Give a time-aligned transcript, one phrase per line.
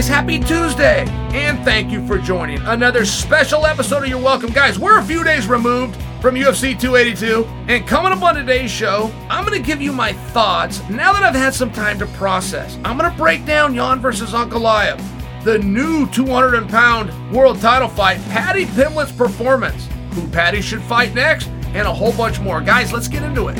[0.00, 1.04] guys, happy Tuesday!
[1.34, 4.50] And thank you for joining another special episode of You're Welcome.
[4.50, 9.12] Guys, we're a few days removed from UFC 282, and coming up on today's show,
[9.28, 12.78] I'm going to give you my thoughts now that I've had some time to process.
[12.82, 15.04] I'm going to break down Jan versus Ankalaev,
[15.44, 21.48] the new 200 pound world title fight, Paddy Pimblett's performance, who Paddy should fight next,
[21.74, 22.62] and a whole bunch more.
[22.62, 23.58] Guys, let's get into it.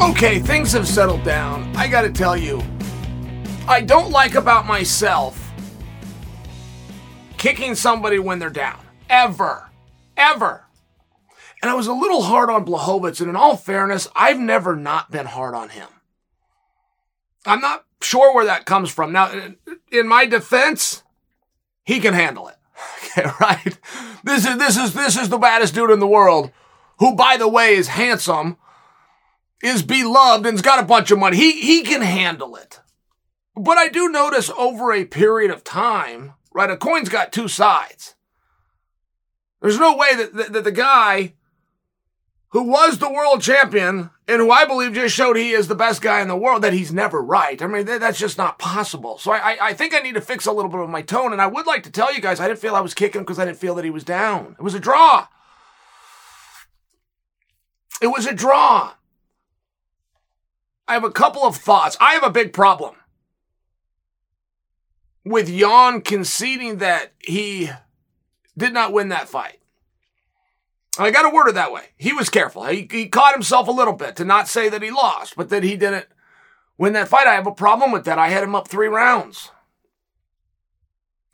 [0.00, 1.74] Okay, things have settled down.
[1.74, 2.62] I gotta tell you,
[3.70, 5.52] I don't like about myself
[7.38, 8.80] kicking somebody when they're down.
[9.08, 9.70] Ever.
[10.16, 10.64] Ever.
[11.62, 15.12] And I was a little hard on Blachowicz, and in all fairness, I've never not
[15.12, 15.86] been hard on him.
[17.46, 19.12] I'm not sure where that comes from.
[19.12, 19.30] Now,
[19.92, 21.04] in my defense,
[21.84, 22.56] he can handle it.
[23.16, 23.78] Okay, right?
[24.24, 26.50] This is this is this is the baddest dude in the world,
[26.98, 28.56] who by the way is handsome,
[29.62, 31.36] is beloved, and's got a bunch of money.
[31.36, 32.79] He he can handle it.
[33.60, 36.70] But I do notice over a period of time, right?
[36.70, 38.14] A coin's got two sides.
[39.60, 41.34] There's no way that, that, that the guy
[42.52, 46.00] who was the world champion and who I believe just showed he is the best
[46.00, 47.60] guy in the world, that he's never right.
[47.60, 49.18] I mean, that's just not possible.
[49.18, 51.32] So I, I think I need to fix a little bit of my tone.
[51.32, 53.38] And I would like to tell you guys, I didn't feel I was kicking because
[53.38, 54.56] I didn't feel that he was down.
[54.58, 55.28] It was a draw.
[58.00, 58.94] It was a draw.
[60.88, 61.98] I have a couple of thoughts.
[62.00, 62.94] I have a big problem
[65.24, 67.70] with Jan conceding that he
[68.56, 69.58] did not win that fight.
[70.98, 71.90] I got to word it that way.
[71.96, 72.64] He was careful.
[72.64, 75.62] He, he caught himself a little bit to not say that he lost, but that
[75.62, 76.06] he didn't
[76.76, 77.26] win that fight.
[77.26, 78.18] I have a problem with that.
[78.18, 79.50] I had him up three rounds.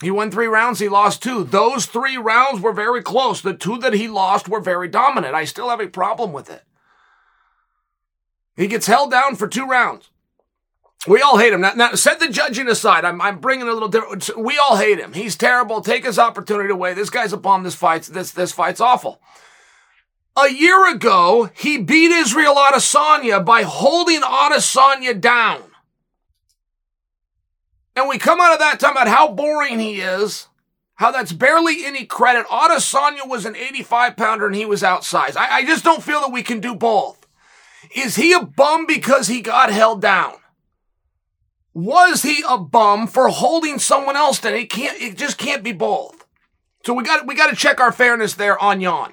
[0.02, 1.42] He won three rounds, he lost two.
[1.42, 3.40] Those three rounds were very close.
[3.40, 5.34] The two that he lost were very dominant.
[5.34, 6.64] I still have a problem with it.
[8.56, 10.10] He gets held down for two rounds.
[11.06, 11.60] We all hate him.
[11.60, 13.04] Now, now, set the judging aside.
[13.04, 14.28] I'm, I'm bringing a little different.
[14.36, 15.12] We all hate him.
[15.12, 15.80] He's terrible.
[15.80, 16.94] Take his opportunity away.
[16.94, 17.62] This guy's a bum.
[17.62, 19.20] This fight's, this, this fight's awful.
[20.36, 25.62] A year ago, he beat Israel Adesanya by holding Adesanya down.
[27.94, 30.48] And we come out of that talking about how boring he is,
[30.96, 32.46] how that's barely any credit.
[32.48, 35.36] Adesanya was an 85 pounder and he was outsized.
[35.36, 37.26] I, I just don't feel that we can do both.
[37.94, 40.34] Is he a bum because he got held down?
[41.76, 44.54] Was he a bum for holding someone else down?
[44.54, 46.26] It can't, it just can't be both.
[46.86, 49.12] So we got, we got to check our fairness there on Jan.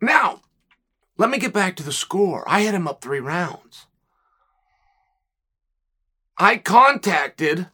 [0.00, 0.40] Now,
[1.18, 2.42] let me get back to the score.
[2.48, 3.84] I had him up three rounds.
[6.38, 7.68] I contacted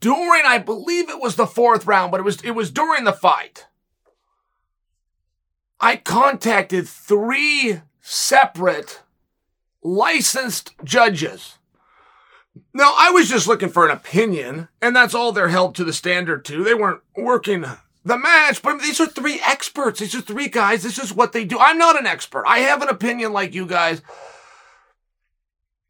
[0.00, 3.12] during, I believe it was the fourth round, but it was, it was during the
[3.12, 3.68] fight.
[5.78, 9.02] I contacted three separate
[9.84, 11.58] licensed judges.
[12.74, 15.92] Now, I was just looking for an opinion, and that's all they're held to the
[15.92, 16.64] standard to.
[16.64, 17.64] They weren't working
[18.04, 20.00] the match, but these are three experts.
[20.00, 20.82] These are three guys.
[20.82, 21.58] This is what they do.
[21.58, 22.44] I'm not an expert.
[22.46, 24.02] I have an opinion like you guys.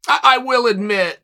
[0.07, 1.19] I, I will admit,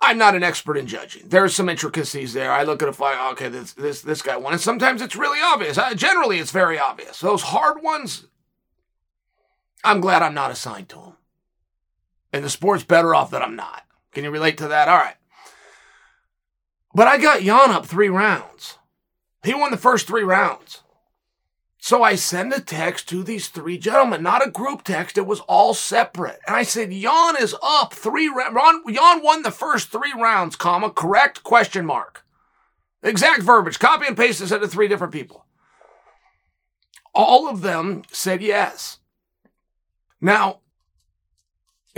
[0.00, 1.28] I'm not an expert in judging.
[1.28, 2.52] There are some intricacies there.
[2.52, 5.40] I look at a fight, okay, this this this guy won, and sometimes it's really
[5.42, 5.76] obvious.
[5.76, 7.20] Uh, generally, it's very obvious.
[7.20, 8.26] Those hard ones,
[9.82, 11.16] I'm glad I'm not assigned to them,
[12.32, 13.84] and the sport's better off that I'm not.
[14.12, 14.88] Can you relate to that?
[14.88, 15.16] All right.
[16.94, 18.78] But I got Jan up three rounds.
[19.44, 20.82] He won the first three rounds.
[21.80, 25.16] So I send a text to these three gentlemen, not a group text.
[25.16, 26.40] It was all separate.
[26.46, 28.84] And I said, Jan is up three rounds.
[28.92, 32.24] Jan won the first three rounds, comma, correct question mark.
[33.02, 33.78] Exact verbiage.
[33.78, 35.46] Copy and paste this to three different people.
[37.14, 38.98] All of them said yes.
[40.20, 40.60] Now,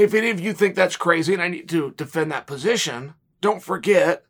[0.00, 3.62] if any of you think that's crazy and I need to defend that position, don't
[3.62, 4.24] forget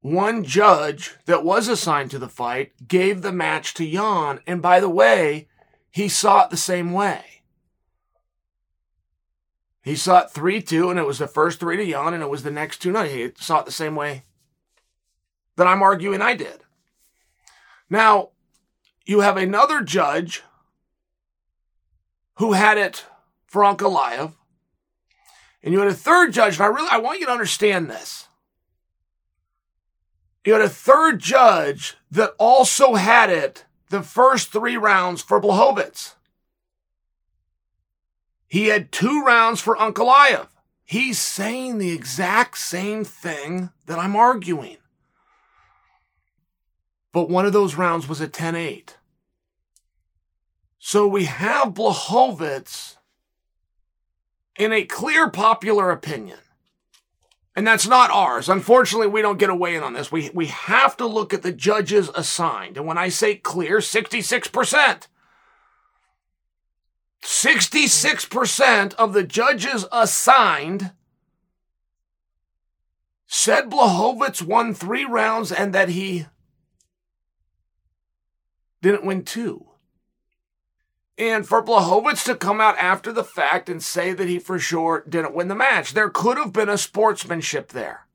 [0.00, 4.40] one judge that was assigned to the fight gave the match to Jan.
[4.46, 5.48] And by the way,
[5.90, 7.24] he saw it the same way.
[9.82, 12.28] He saw it 3 2, and it was the first three to Jan, and it
[12.28, 12.92] was the next two.
[12.92, 14.24] No, he saw it the same way
[15.56, 16.64] that I'm arguing I did.
[17.88, 18.30] Now,
[19.06, 20.42] you have another judge
[22.36, 23.06] who had it
[23.46, 24.34] for Ankalaev,
[25.62, 28.28] and you had a third judge, and I really I want you to understand this.
[30.44, 36.14] You had a third judge that also had it the first three rounds for Blachowicz.
[38.48, 40.48] He had two rounds for Ankalaev.
[40.84, 44.78] He's saying the exact same thing that I'm arguing.
[47.12, 48.96] But one of those rounds was a 10 8.
[50.78, 52.96] So we have Blachowicz
[54.60, 56.38] in a clear popular opinion,
[57.56, 58.46] and that's not ours.
[58.46, 60.12] Unfortunately, we don't get away in on this.
[60.12, 62.76] We, we have to look at the judges assigned.
[62.76, 65.06] And when I say clear, 66%.
[67.22, 70.92] 66% of the judges assigned
[73.26, 76.26] said Blachowicz won three rounds and that he
[78.82, 79.69] didn't win two.
[81.20, 85.04] And for Blachowicz to come out after the fact and say that he for sure
[85.06, 88.06] didn't win the match, there could have been a sportsmanship there.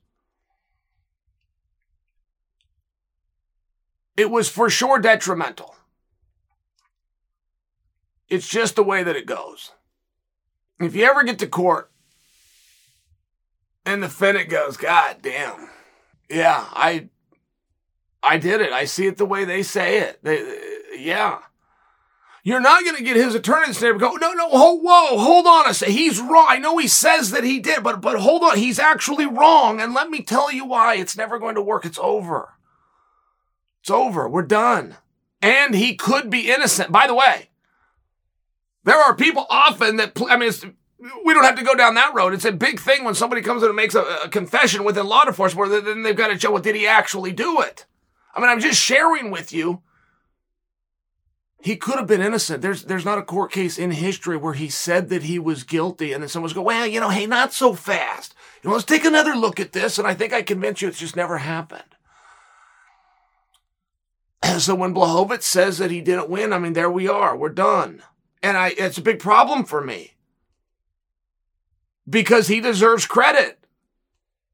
[4.17, 5.75] It was for sure detrimental.
[8.27, 9.71] It's just the way that it goes.
[10.79, 11.91] If you ever get to court
[13.85, 15.69] and the defendant goes, God damn,
[16.27, 17.09] yeah, I
[18.23, 18.71] I did it.
[18.71, 20.23] I see it the way they say it.
[20.23, 20.59] They,
[20.97, 21.41] yeah.
[22.45, 25.73] You're not going to get his attorney to go, no, no, whoa, hold on a
[25.73, 25.95] second.
[25.95, 26.45] He's wrong.
[26.47, 28.55] I know he says that he did, but, but hold on.
[28.55, 29.81] He's actually wrong.
[29.81, 30.93] And let me tell you why.
[30.93, 31.85] It's never going to work.
[31.85, 32.53] It's over.
[33.81, 34.29] It's over.
[34.29, 34.97] We're done.
[35.41, 36.91] And he could be innocent.
[36.91, 37.49] By the way,
[38.83, 40.51] there are people often that, I mean,
[41.25, 42.35] we don't have to go down that road.
[42.35, 45.25] It's a big thing when somebody comes in and makes a, a confession within law
[45.25, 47.87] enforcement, where then they've got to show, well, did he actually do it?
[48.35, 49.81] I mean, I'm just sharing with you.
[51.65, 52.61] He could have been innocent.
[52.61, 56.13] There's there's not a court case in history where he said that he was guilty,
[56.13, 58.35] and then someone's go, well, you know, hey, not so fast.
[58.61, 60.99] You know, let's take another look at this, and I think I convince you it's
[60.99, 61.95] just never happened.
[64.59, 67.35] so when Blachowicz says that he didn't win, I mean, there we are.
[67.35, 68.03] We're done.
[68.43, 70.13] And I it's a big problem for me.
[72.07, 73.57] Because he deserves credit.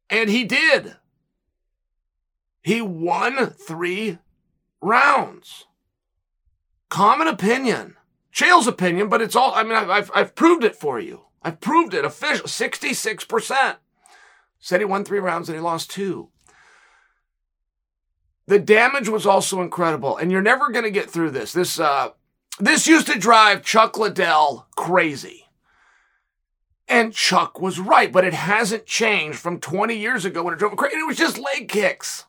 [0.10, 0.96] And he did.
[2.62, 4.20] He won three
[4.80, 5.66] rounds.
[6.92, 7.96] Common opinion.
[8.36, 11.22] Chael's opinion, but it's all, I mean, I've, I've proved it for you.
[11.42, 12.48] I've proved it official.
[12.48, 13.78] 66%.
[14.60, 16.30] Said he won three rounds and he lost two.
[18.46, 21.54] The damage was also incredible, and you're never going to get through this.
[21.54, 22.10] This, uh,
[22.60, 25.46] this used to drive Chuck Liddell crazy.
[26.90, 30.74] And Chuck was right, but it hasn't changed from 20 years ago when it drove
[30.74, 30.98] him crazy.
[30.98, 32.26] It was just leg kicks.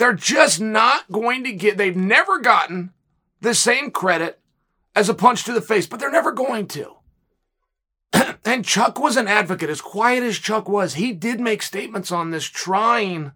[0.00, 2.94] They're just not going to get, they've never gotten
[3.42, 4.40] the same credit
[4.96, 6.94] as a punch to the face, but they're never going to.
[8.46, 10.94] and Chuck was an advocate, as quiet as Chuck was.
[10.94, 13.32] He did make statements on this, trying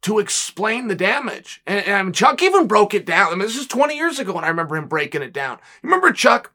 [0.00, 1.60] to explain the damage.
[1.66, 3.26] And, and Chuck even broke it down.
[3.26, 5.58] I mean, this is 20 years ago, and I remember him breaking it down.
[5.82, 6.52] Remember Chuck?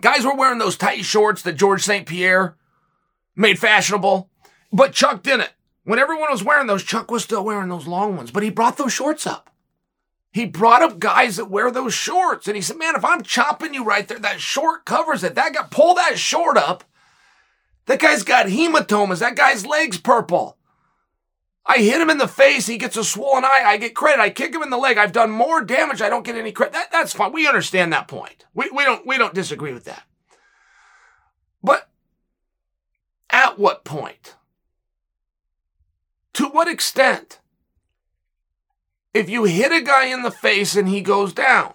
[0.00, 2.06] Guys were wearing those tight shorts that George St.
[2.06, 2.56] Pierre
[3.36, 4.30] made fashionable,
[4.72, 5.52] but Chuck didn't.
[5.90, 8.76] When everyone was wearing those, Chuck was still wearing those long ones, but he brought
[8.76, 9.50] those shorts up.
[10.30, 13.74] He brought up guys that wear those shorts, and he said, "Man, if I'm chopping
[13.74, 15.34] you right there, that short covers it.
[15.34, 16.84] That guy pull that short up.
[17.86, 19.18] That guy's got hematomas.
[19.18, 20.58] That guy's legs purple.
[21.66, 22.68] I hit him in the face.
[22.68, 23.64] He gets a swollen eye.
[23.66, 24.22] I get credit.
[24.22, 24.96] I kick him in the leg.
[24.96, 26.00] I've done more damage.
[26.00, 26.74] I don't get any credit.
[26.74, 27.32] That, that's fine.
[27.32, 28.46] We understand that point.
[28.54, 30.04] We, we don't we don't disagree with that.
[31.64, 31.88] But
[33.28, 34.36] at what point?
[36.40, 37.38] To what extent?
[39.12, 41.74] If you hit a guy in the face and he goes down,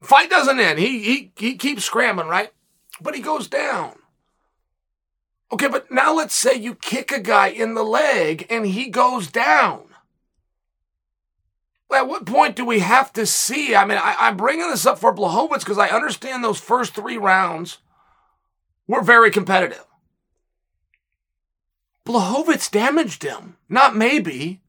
[0.00, 0.78] fight doesn't end.
[0.78, 2.52] He, he, he keeps scrambling, right?
[3.00, 3.96] But he goes down.
[5.50, 9.26] Okay, but now let's say you kick a guy in the leg and he goes
[9.26, 9.86] down.
[11.92, 13.74] At what point do we have to see?
[13.74, 17.16] I mean, I, am bringing this up for Blachowicz because I understand those first three
[17.16, 17.78] rounds
[18.86, 19.84] were very competitive.
[22.06, 23.56] Blachowicz damaged him.
[23.68, 24.60] Not maybe.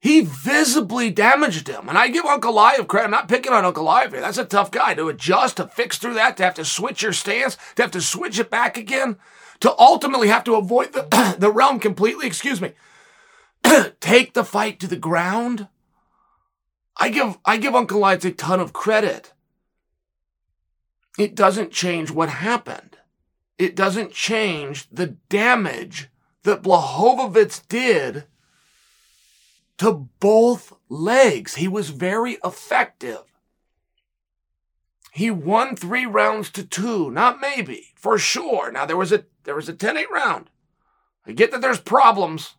[0.00, 1.90] He visibly damaged him.
[1.90, 3.04] And I give Ankalaev credit.
[3.04, 4.22] I'm not picking on Ankalaev here.
[4.22, 7.12] That's a tough guy to adjust, to fix through that, to have to switch your
[7.12, 9.18] stance, to have to switch it back again,
[9.60, 12.26] to ultimately have to avoid the, the realm completely.
[12.26, 12.72] Excuse me.
[14.00, 15.68] Take the fight to the ground.
[16.96, 19.34] I give, I give Ankalaev a ton of credit.
[21.18, 22.89] It doesn't change what happened
[23.60, 26.08] it doesn't change the damage
[26.44, 28.24] that Blachowicz did
[29.76, 31.56] to both legs.
[31.56, 33.22] He was very effective.
[35.12, 38.72] He won three rounds to two, not maybe, for sure.
[38.72, 40.48] Now there was a there was a 10-8 round.
[41.26, 42.54] I get that there's problems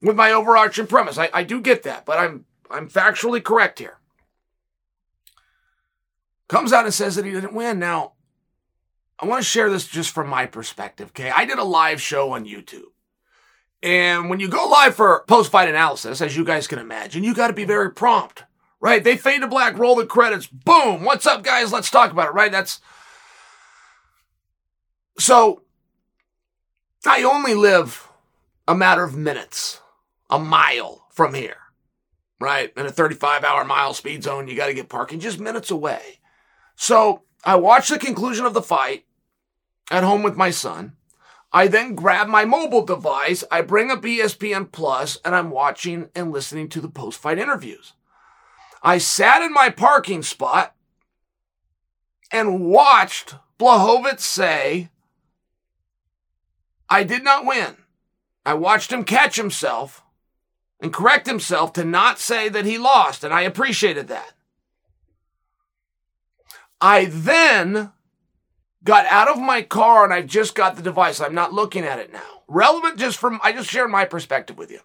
[0.00, 1.18] with my overarching premise.
[1.18, 3.98] I, I do get that, but I'm I'm factually correct here.
[6.48, 7.78] Comes out and says that he didn't win.
[7.78, 8.12] Now,
[9.22, 11.30] I want to share this just from my perspective, okay?
[11.30, 12.90] I did a live show on YouTube.
[13.80, 17.32] And when you go live for post fight analysis, as you guys can imagine, you
[17.32, 18.42] got to be very prompt,
[18.80, 19.02] right?
[19.02, 21.04] They fade to black, roll the credits, boom.
[21.04, 21.72] What's up, guys?
[21.72, 22.50] Let's talk about it, right?
[22.50, 22.80] That's
[25.18, 25.62] so
[27.06, 28.08] I only live
[28.66, 29.80] a matter of minutes,
[30.30, 31.58] a mile from here,
[32.40, 32.72] right?
[32.76, 36.20] In a 35 hour mile speed zone, you got to get parking just minutes away.
[36.74, 39.04] So I watch the conclusion of the fight
[39.90, 40.96] at home with my son.
[41.52, 46.32] I then grab my mobile device, I bring up ESPN Plus, and I'm watching and
[46.32, 47.92] listening to the post fight interviews.
[48.82, 50.74] I sat in my parking spot
[52.30, 54.88] and watched Blachowicz say,
[56.88, 57.76] I did not win.
[58.44, 60.02] I watched him catch himself
[60.80, 64.32] and correct himself to not say that he lost, and I appreciated that.
[66.80, 67.92] I then
[68.84, 71.20] got out of my car and I've just got the device.
[71.20, 72.42] I'm not looking at it now.
[72.48, 74.80] Relevant just from, I just shared my perspective with you.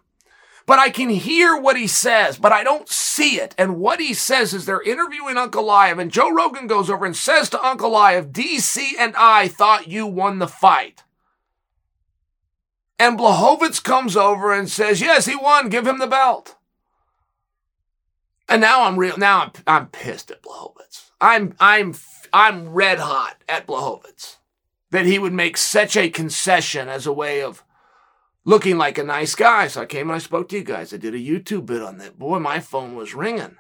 [0.65, 3.55] But I can hear what he says, but I don't see it.
[3.57, 7.49] And what he says is they're interviewing Ankalaev, and Joe Rogan goes over and says
[7.51, 11.03] to Ankalaev, DC and I thought you won the fight.
[12.99, 15.69] And Blachowicz comes over and says, yes, he won.
[15.69, 16.55] Give him the belt.
[18.49, 21.06] And now I'm real, now I'm, I'm pissed at Blachowicz.
[21.19, 21.95] I'm, I'm
[22.33, 24.37] I'm red hot at Blachowicz
[24.91, 27.63] that he would make such a concession as a way of
[28.45, 29.67] looking like a nice guy.
[29.67, 30.93] So I came and I spoke to you guys.
[30.93, 32.17] I did a YouTube bit on that.
[32.17, 33.57] Boy, my phone was ringing.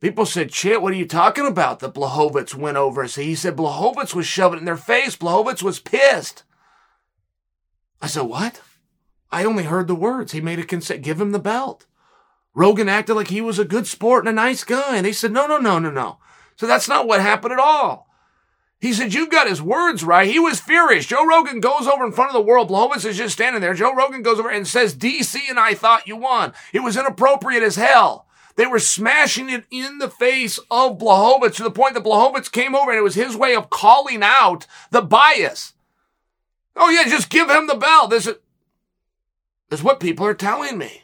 [0.00, 1.78] People said, shit, what are you talking about?
[1.78, 3.06] That Blachowicz went over.
[3.06, 5.16] So he said Blachowicz was shoving it in their face.
[5.16, 6.42] Blachowicz was pissed.
[8.00, 8.60] I said, what?
[9.30, 10.32] I only heard the words.
[10.32, 11.02] He made a consent.
[11.02, 11.86] Give him the belt.
[12.54, 14.96] Rogan acted like he was a good sport and a nice guy.
[14.96, 16.18] And they said, no, no, no, no, no.
[16.56, 18.08] So that's not what happened at all.
[18.82, 20.28] He said, You've got his words right.
[20.28, 21.06] He was furious.
[21.06, 22.68] Joe Rogan goes over in front of the world.
[22.68, 23.74] Blachowicz is just standing there.
[23.74, 26.52] Joe Rogan goes over and says, DC and I thought you won.
[26.72, 28.26] It was inappropriate as hell.
[28.56, 32.74] They were smashing it in the face of Blachowicz to the point that Blachowicz came
[32.74, 35.74] over and it was his way of calling out the bias.
[36.74, 38.08] Oh, yeah, just give him the bell.
[38.08, 38.34] This is,
[39.68, 41.01] this is what people are telling me.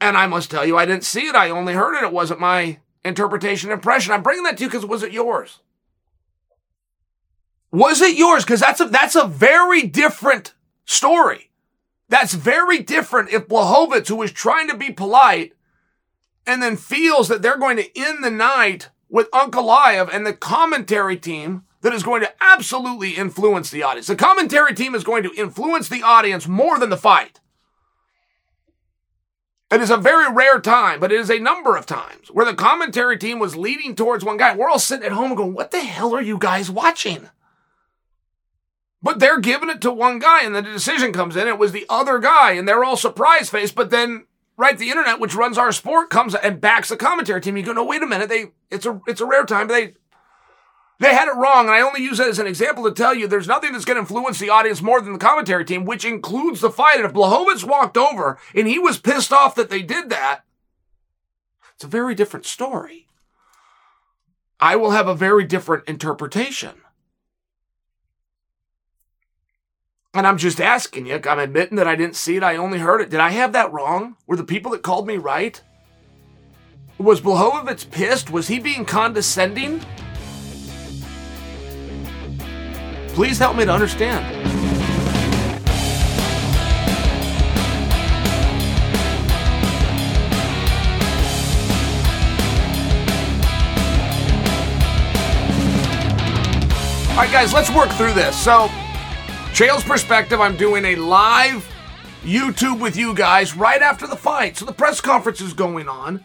[0.00, 1.34] And I must tell you, I didn't see it.
[1.34, 2.04] I only heard it.
[2.04, 4.12] It wasn't my interpretation impression.
[4.12, 5.60] I'm bringing that to you because was it yours?
[7.70, 8.44] Was it yours?
[8.44, 11.50] Because that's a that's a very different story.
[12.08, 15.52] That's very different if Blachowicz, who is trying to be polite,
[16.46, 20.32] and then feels that they're going to end the night with Uncle Ankalaev and the
[20.32, 24.06] commentary team that is going to absolutely influence the audience.
[24.06, 27.40] The commentary team is going to influence the audience more than the fight.
[29.70, 32.54] It is a very rare time, but it is a number of times where the
[32.54, 34.56] commentary team was leading towards one guy.
[34.56, 37.28] We're all sitting at home going, what the hell are you guys watching?
[39.02, 41.46] But they're giving it to one guy and then the decision comes in.
[41.46, 43.74] It was the other guy and they're all surprise faced.
[43.74, 47.56] But then, right, the internet, which runs our sport, comes and backs the commentary team.
[47.58, 48.30] You go, no, wait a minute.
[48.30, 49.68] They, it's a, it's a rare time.
[49.68, 49.94] They,
[51.00, 53.28] they had it wrong, and I only use that as an example to tell you
[53.28, 56.60] there's nothing that's going to influence the audience more than the commentary team, which includes
[56.60, 56.96] the fight.
[56.96, 60.40] And if Blachowicz walked over and he was pissed off that they did that,
[61.74, 63.06] it's a very different story.
[64.58, 66.82] I will have a very different interpretation.
[70.12, 73.00] And I'm just asking you, I'm admitting that I didn't see it, I only heard
[73.00, 73.10] it.
[73.10, 74.16] Did I have that wrong?
[74.26, 75.62] Were the people that called me right?
[76.98, 78.30] Was Blachowicz pissed?
[78.30, 79.80] Was he being condescending?
[83.18, 84.24] Please help me to understand.
[97.10, 98.36] All right, guys, let's work through this.
[98.40, 98.68] So,
[99.50, 101.68] Chael's perspective, I'm doing a live
[102.22, 104.56] YouTube with you guys right after the fight.
[104.56, 106.24] So the press conference is going on.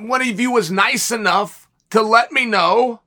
[0.00, 3.02] One of you was nice enough to let me know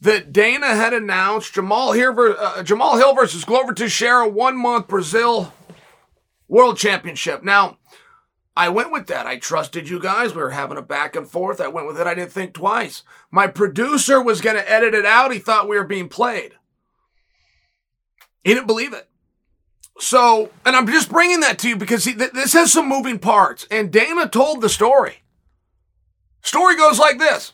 [0.00, 5.52] that Dana had announced Jamal Hill, uh, Jamal Hill versus Glover Teixeira one month Brazil
[6.48, 7.42] World Championship.
[7.42, 7.78] Now,
[8.56, 9.26] I went with that.
[9.26, 10.34] I trusted you guys.
[10.34, 11.60] We were having a back and forth.
[11.60, 12.06] I went with it.
[12.06, 13.02] I didn't think twice.
[13.30, 15.32] My producer was going to edit it out.
[15.32, 16.52] He thought we were being played.
[18.42, 19.08] He didn't believe it.
[19.98, 23.18] So, and I'm just bringing that to you because he, th- this has some moving
[23.18, 23.66] parts.
[23.70, 25.22] And Dana told the story.
[26.42, 27.52] Story goes like this.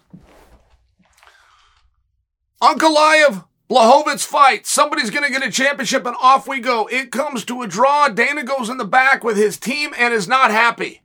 [2.62, 4.66] Ankalaev, Blachowicz fight.
[4.66, 6.86] Somebody's going to get a championship and off we go.
[6.86, 8.08] It comes to a draw.
[8.08, 11.02] Dana goes in the back with his team and is not happy.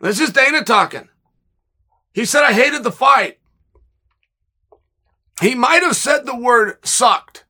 [0.00, 1.08] This is Dana talking.
[2.12, 3.38] He said, I hated the fight.
[5.40, 7.44] He might have said the word sucked.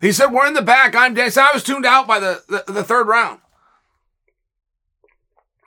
[0.00, 0.94] He said, we're in the back.
[0.94, 1.36] I'm dead.
[1.36, 3.40] I was tuned out by the, the, the third round.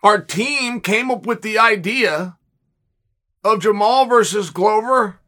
[0.03, 2.38] our team came up with the idea
[3.43, 5.19] of Jamal versus Glover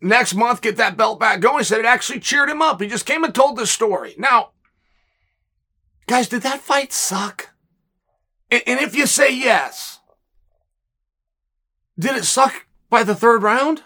[0.00, 1.64] next month, get that belt back going.
[1.64, 2.80] Said it actually cheered him up.
[2.80, 4.14] He just came and told this story.
[4.18, 4.50] Now,
[6.06, 7.50] guys, did that fight suck?
[8.50, 10.00] And if you say yes,
[11.98, 13.82] did it suck by the third round?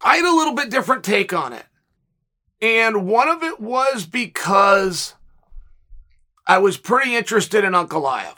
[0.00, 1.66] I had a little bit different take on it.
[2.62, 5.14] And one of it was because
[6.46, 8.36] I was pretty interested in Uncle Ankalaev.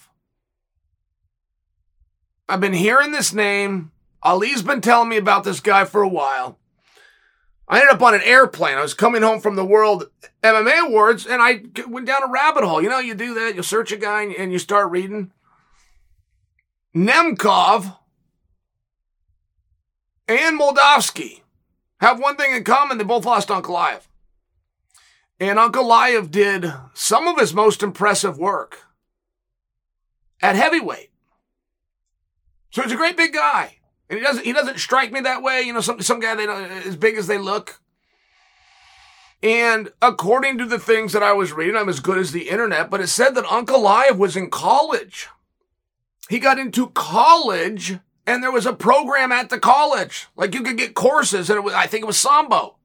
[2.52, 3.92] I've been hearing this name.
[4.22, 6.58] Ali's been telling me about this guy for a while.
[7.66, 8.76] I ended up on an airplane.
[8.76, 10.10] I was coming home from the World
[10.42, 12.82] MMA Awards and I went down a rabbit hole.
[12.82, 15.32] You know, you do that, you search a guy and you start reading.
[16.94, 17.96] Nemkov
[20.28, 21.40] and Moldavsky
[22.00, 22.98] have one thing in common.
[22.98, 24.02] They both lost Uncle Ankalaev.
[25.40, 28.80] And Uncle Ankalaev did some of his most impressive work
[30.42, 31.11] at heavyweight.
[32.72, 33.76] So he's a great big guy.
[34.10, 35.62] And he doesn't he doesn't strike me that way.
[35.62, 37.80] You know, some some guy they uh, as big as they look.
[39.42, 42.90] And according to the things that I was reading, I'm as good as the internet,
[42.90, 45.28] but it said that Uncle Live was in college.
[46.28, 50.28] He got into college and there was a program at the college.
[50.36, 52.76] Like you could get courses and was, I think it was Sambo.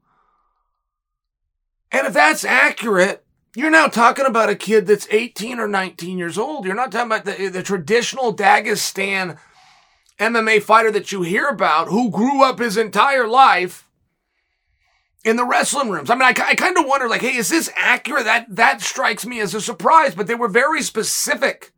[1.91, 3.23] And if that's accurate,
[3.55, 6.65] you're now talking about a kid that's 18 or 19 years old.
[6.65, 9.37] You're not talking about the, the traditional Dagestan
[10.19, 13.87] MMA fighter that you hear about who grew up his entire life
[15.23, 16.09] in the wrestling rooms.
[16.09, 18.25] I mean, I, I kind of wonder, like, hey, is this accurate?
[18.25, 21.73] That, that strikes me as a surprise, but they were very specific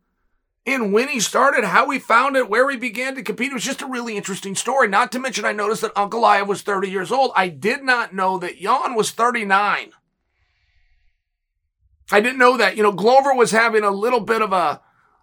[0.64, 3.50] in when he started, how he found it, where he began to compete.
[3.50, 4.88] It was just a really interesting story.
[4.88, 7.32] Not to mention, I noticed that Ankalaev was 30 years old.
[7.34, 9.92] I did not know that Jan was 39.
[12.12, 12.76] I didn't know that.
[12.76, 14.80] You know, Glover was having a little bit of a,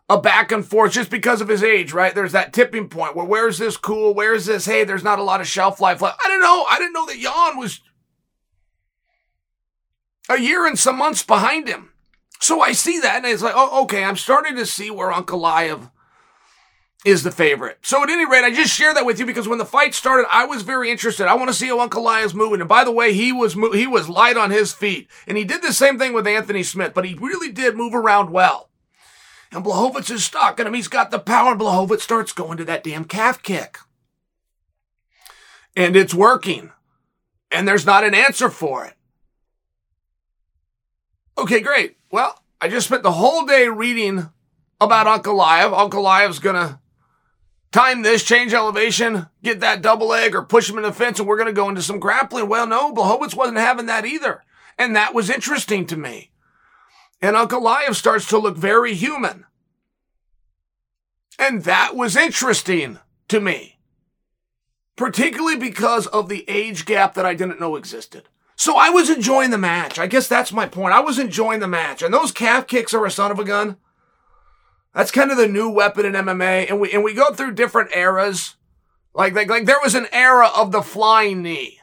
[0.10, 2.16] a back and forth just because of his age, right?
[2.16, 4.14] There's that tipping point where where's this cool?
[4.14, 4.66] Where's this?
[4.66, 6.20] Hey, there's not a lot of shelf life left.
[6.24, 6.66] I don't know.
[6.70, 7.82] I didn't know that Jan was
[10.30, 11.92] a year and some months behind him.
[12.40, 15.92] So I see that and it's like, oh, okay, I'm starting to see where Ankalaev
[17.06, 17.80] is the favorite.
[17.82, 20.28] So at any rate, I just share that with you because when the fight started,
[20.32, 21.28] I was very interested.
[21.28, 22.60] I want to see how Ankalaev's moving.
[22.60, 25.44] And by the way, he was mo- he was light on his feet, and he
[25.44, 28.67] did the same thing with Anthony Smith, but he really did move around well.
[29.52, 31.52] And Blachowicz is stuck, and he's got the power.
[31.52, 33.78] And Blachowicz starts going to that damn calf kick,
[35.76, 36.72] and it's working,
[37.52, 38.94] and there's not an answer for it.
[41.38, 41.98] Okay, great.
[42.12, 44.30] Well, I just spent the whole day reading
[44.82, 45.78] about Ankalaev.
[45.78, 46.82] Uncle Live's gonna
[47.72, 51.28] time this, change elevation, get that double leg, or push him in the fence, and
[51.28, 52.50] we're gonna go into some grappling.
[52.50, 54.44] Well, no, Blachowicz wasn't having that either.
[54.78, 56.32] And that was interesting to me.
[57.22, 59.46] And Ankalaev starts to look very human.
[61.40, 63.80] And that was interesting to me.
[64.96, 68.30] Particularly because of the age gap that I didn't know existed.
[68.56, 70.00] So I was enjoying the match.
[70.00, 70.94] I guess that's my point.
[70.94, 72.02] I was enjoying the match.
[72.02, 73.78] And those calf kicks are a son of a gun.
[74.96, 76.68] That's kind of the new weapon in MMA.
[76.70, 78.56] And we, and we go through different eras.
[79.14, 81.80] Like, like, like there was an era of the flying knee.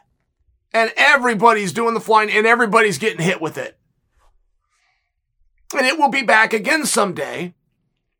[0.73, 3.79] And everybody's doing the flying and everybody's getting hit with it.
[5.74, 7.54] And it will be back again someday.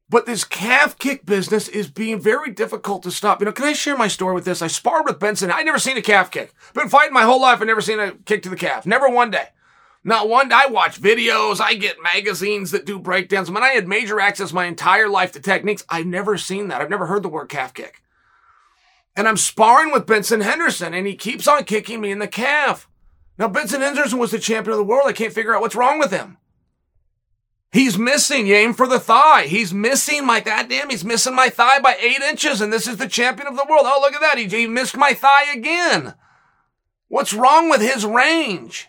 [0.09, 3.41] But this calf kick business is being very difficult to stop.
[3.41, 4.63] You know, can I share my story with this?
[4.63, 5.51] I sparred with Benson.
[5.51, 6.53] I never seen a calf kick.
[6.75, 7.61] Been fighting my whole life.
[7.61, 8.87] I never seen a kick to the calf.
[8.87, 9.49] Never one day.
[10.05, 10.57] Not one day.
[10.57, 11.61] I watch videos.
[11.61, 13.51] I get magazines that do breakdowns.
[13.51, 16.83] When I had major access my entire life to techniques, I've never seen that.
[16.83, 18.03] I've never heard the word calf kick.
[19.17, 22.89] And I'm sparring with Benson Henderson and he keeps on kicking me in the calf.
[23.39, 25.09] Now, Benson Henderson was the champion of the world.
[25.09, 26.37] I can't figure out what's wrong with him.
[27.75, 28.47] He's missing.
[28.47, 29.47] You aim for the thigh.
[29.49, 30.91] He's missing my goddamn.
[30.91, 33.83] He's missing my thigh by eight inches, and this is the champion of the world.
[33.85, 34.39] Oh, look at that.
[34.39, 36.15] He, he missed my thigh again.
[37.09, 38.87] What's wrong with his range?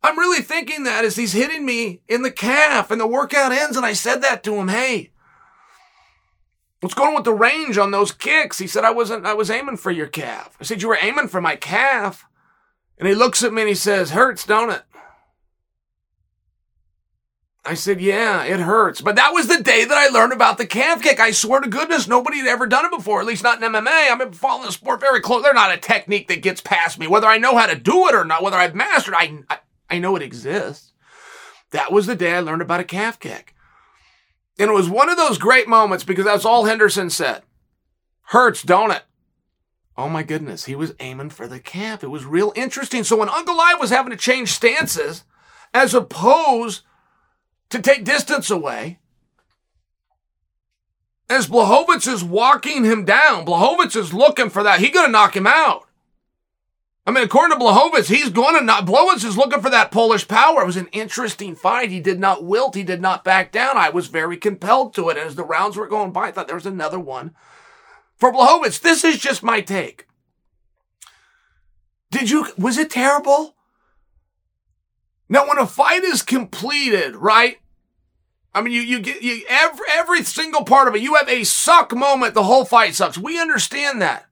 [0.00, 3.76] I'm really thinking that as he's hitting me in the calf and the workout ends,
[3.76, 4.68] and I said that to him.
[4.68, 5.10] Hey,
[6.78, 8.58] what's going on with the range on those kicks?
[8.58, 9.26] He said I wasn't.
[9.26, 10.56] I was aiming for your calf.
[10.60, 12.26] I said you were aiming for my calf,
[12.96, 14.84] and he looks at me and he says, "Hurts, don't it?"
[17.70, 19.00] I said, yeah, it hurts.
[19.00, 21.20] But that was the day that I learned about the calf kick.
[21.20, 23.86] I swear to goodness, nobody had ever done it before, at least not in MMA.
[23.86, 25.44] I've been following the sport very close.
[25.44, 27.06] They're not a technique that gets past me.
[27.06, 29.98] Whether I know how to do it or not, whether I've mastered, I, I, I
[30.00, 30.92] know it exists.
[31.70, 33.54] That was the day I learned about a calf kick.
[34.58, 37.42] And it was one of those great moments because that's all Henderson said.
[38.22, 39.04] Hurts, don't it?
[39.96, 42.02] Oh my goodness, he was aiming for the calf.
[42.02, 43.04] It was real interesting.
[43.04, 45.22] So when Ankalaev was having to change stances,
[45.72, 46.82] as opposed
[47.70, 48.98] to take distance away,
[51.28, 54.80] as Blachowicz is walking him down, Blachowicz is looking for that.
[54.80, 55.86] He gonna knock him out.
[57.06, 58.86] I mean, according to Blachowicz, he's going to not.
[58.86, 60.62] Blachowicz is looking for that Polish power.
[60.62, 61.90] It was an interesting fight.
[61.90, 62.74] He did not wilt.
[62.74, 63.76] He did not back down.
[63.76, 65.16] I was very compelled to it.
[65.16, 67.34] And as the rounds were going by, I thought there was another one
[68.16, 68.80] for Blachowicz.
[68.80, 70.06] This is just my take.
[72.10, 73.56] Did you, was it terrible?
[75.28, 77.59] Now, when a fight is completed, right?
[78.52, 81.44] I mean, you, you get, you, every, every single part of it, you have a
[81.44, 82.34] suck moment.
[82.34, 83.16] The whole fight sucks.
[83.16, 84.26] We understand that.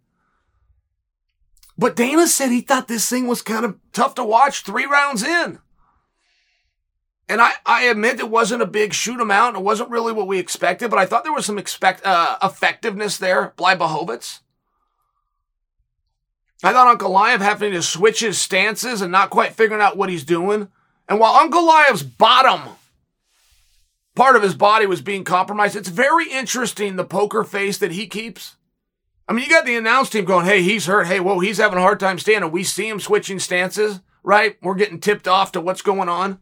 [1.76, 5.22] But Dana said he thought this thing was kind of tough to watch three rounds
[5.22, 5.61] in.
[7.28, 9.57] And I, I admit it wasn't a big shoot amount.
[9.57, 13.18] It wasn't really what we expected, but I thought there was some expect, uh, effectiveness
[13.18, 14.40] there by Blachowicz.
[16.64, 20.24] I thought Ankalaev having to switch his stances and not quite figuring out what he's
[20.24, 20.68] doing.
[21.09, 22.74] And while Ankalaev's bottom
[24.18, 28.09] part of his body was being compromised, it's very interesting the poker face that he
[28.09, 28.57] keeps.
[29.28, 31.07] I mean, you got the announce team going, hey, he's hurt.
[31.07, 32.50] Hey, whoa, he's having a hard time standing.
[32.50, 34.57] We see him switching stances, right?
[34.61, 36.40] We're getting tipped off to what's going on.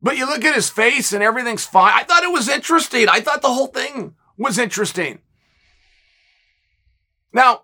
[0.00, 1.94] But you look at his face and everything's fine.
[1.96, 3.08] I thought it was interesting.
[3.08, 5.18] I thought the whole thing was interesting.
[7.32, 7.62] Now,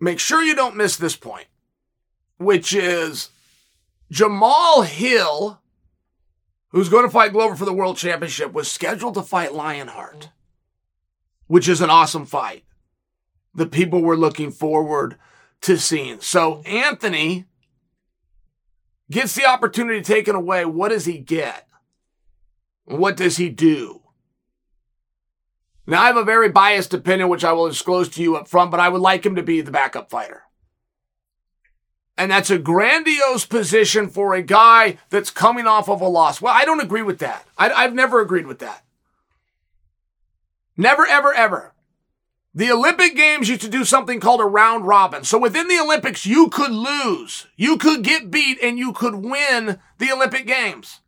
[0.00, 1.46] make sure you don't miss this point,
[2.36, 3.30] which is
[4.10, 5.59] Jamal Hill,
[6.70, 10.30] who's going to fight Glover for the world championship, was scheduled to fight Lionheart,
[11.46, 12.64] which is an awesome fight
[13.54, 15.16] the people were looking forward
[15.62, 16.20] to seeing.
[16.20, 17.46] So Anthony
[19.10, 20.64] gets the opportunity taken away.
[20.64, 21.66] What does he get?
[22.84, 24.02] What does he do?
[25.86, 28.70] Now, I have a very biased opinion, which I will disclose to you up front,
[28.70, 30.44] but I would like him to be the backup fighter.
[32.20, 36.42] And that's a grandiose position for a guy that's coming off of a loss.
[36.42, 37.46] Well, I don't agree with that.
[37.56, 38.84] I, have never agreed with that.
[40.76, 41.72] Never, ever, ever.
[42.54, 45.24] The Olympic Games used to do something called a round robin.
[45.24, 49.78] So within the Olympics, you could lose, you could get beat, and you could win
[49.96, 51.00] the Olympic Games.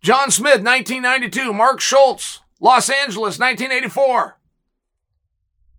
[0.00, 1.52] John Smith, 1992.
[1.52, 4.38] Mark Schultz, Los Angeles, 1984.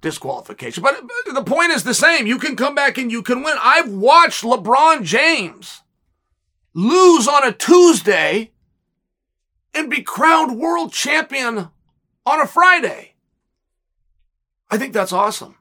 [0.05, 0.83] Disqualification.
[0.83, 1.01] But
[1.33, 2.27] the point is the same.
[2.27, 3.57] You can come back and you can win.
[3.59, 5.81] I've watched LeBron James
[6.75, 8.51] lose on a Tuesday
[9.73, 11.69] and be crowned world champion
[12.23, 13.15] on a Friday.
[14.69, 15.55] I think that's awesome.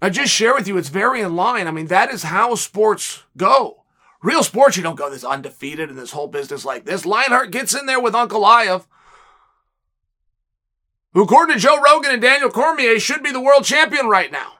[0.00, 1.66] I just share with you, it's very in line.
[1.66, 3.82] I mean, that is how sports go.
[4.22, 7.04] Real sports, you don't go this undefeated in this whole business like this.
[7.04, 8.86] Lionheart gets in there with Ankalaev,
[11.12, 14.52] who, according to Joe Rogan and Daniel Cormier, should be the world champion right now.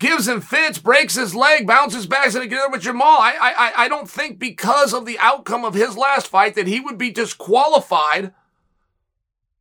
[0.00, 3.20] Gives him fits, breaks his leg, bounces back together with Jamal.
[3.20, 6.80] I, I, I don't think because of the outcome of his last fight that he
[6.80, 8.34] would be disqualified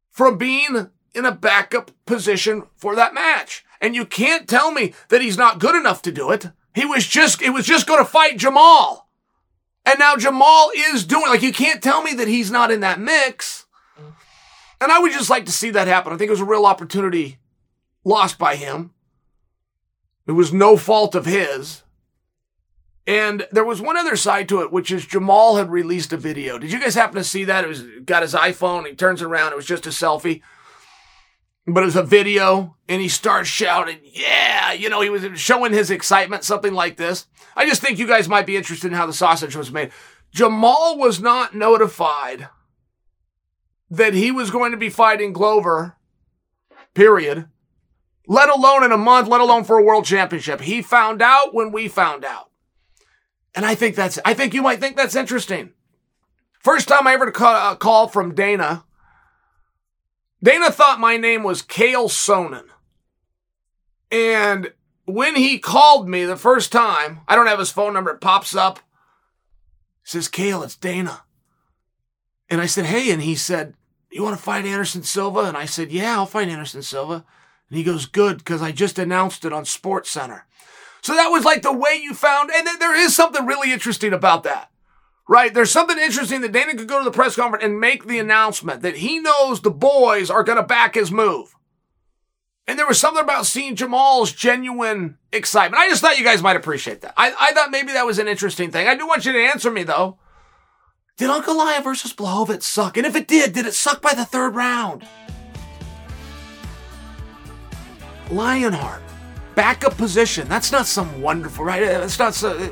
[0.09, 3.63] from being in a backup position for that match.
[3.79, 6.49] And you can't tell me that he's not good enough to do it.
[6.73, 9.09] He was just, it was just going to fight Jamal.
[9.85, 12.99] And now Jamal is doing, like, you can't tell me that he's not in that
[12.99, 13.60] mix.
[14.81, 16.11] And I would just like to see that happen.
[16.11, 17.37] I think it was a real opportunity
[18.03, 18.91] lost by him.
[20.25, 21.83] It was no fault of his.
[23.05, 26.57] And there was one other side to it, which is Jamal had released a video.
[26.57, 27.63] Did you guys happen to see that?
[27.63, 28.87] It was got his iPhone.
[28.87, 29.53] He turns around.
[29.53, 30.41] It was just a selfie,
[31.65, 35.73] but it was a video, and he starts shouting, "Yeah!" You know, he was showing
[35.73, 37.25] his excitement, something like this.
[37.55, 39.91] I just think you guys might be interested in how the sausage was made.
[40.31, 42.49] Jamal was not notified
[43.91, 45.97] that he was going to be fighting Glover.
[46.93, 47.47] Period.
[48.25, 50.61] Let alone in a month, let alone for a world championship.
[50.61, 52.49] He found out when we found out.
[53.53, 55.73] And I think that's, I think you might think that's interesting.
[56.61, 58.85] First time I ever got a uh, call from Dana.
[60.41, 62.67] Dana thought my name was Kale Sonnen.
[64.09, 64.71] And
[65.05, 68.55] when he called me the first time, I don't have his phone number, it pops
[68.55, 68.79] up.
[70.03, 71.23] Says, Kale, it's Dana.
[72.49, 73.11] And I said, hey.
[73.11, 73.75] And he said,
[74.11, 75.41] you want to fight Anderson Silva?
[75.41, 77.25] And I said, yeah, I'll fight Anderson Silva.
[77.69, 80.45] And he goes, good, because I just announced it on Sports Center.
[81.01, 84.43] So that was like the way you found, and there is something really interesting about
[84.43, 84.69] that.
[85.27, 85.53] Right?
[85.53, 88.81] There's something interesting that Dana could go to the press conference and make the announcement
[88.81, 91.55] that he knows the boys are going to back his move.
[92.67, 95.81] And there was something about seeing Jamal's genuine excitement.
[95.81, 97.13] I just thought you guys might appreciate that.
[97.17, 98.87] I, I thought maybe that was an interesting thing.
[98.87, 100.17] I do want you to answer me though.
[101.21, 102.97] Did Ankalaev versus Blachowicz suck?
[102.97, 105.07] And if it did, did it suck by the third round?
[108.31, 109.03] Lionheart
[109.53, 110.47] backup position.
[110.47, 111.83] That's not some wonderful, right?
[111.83, 112.69] Uh, it's not so, uh,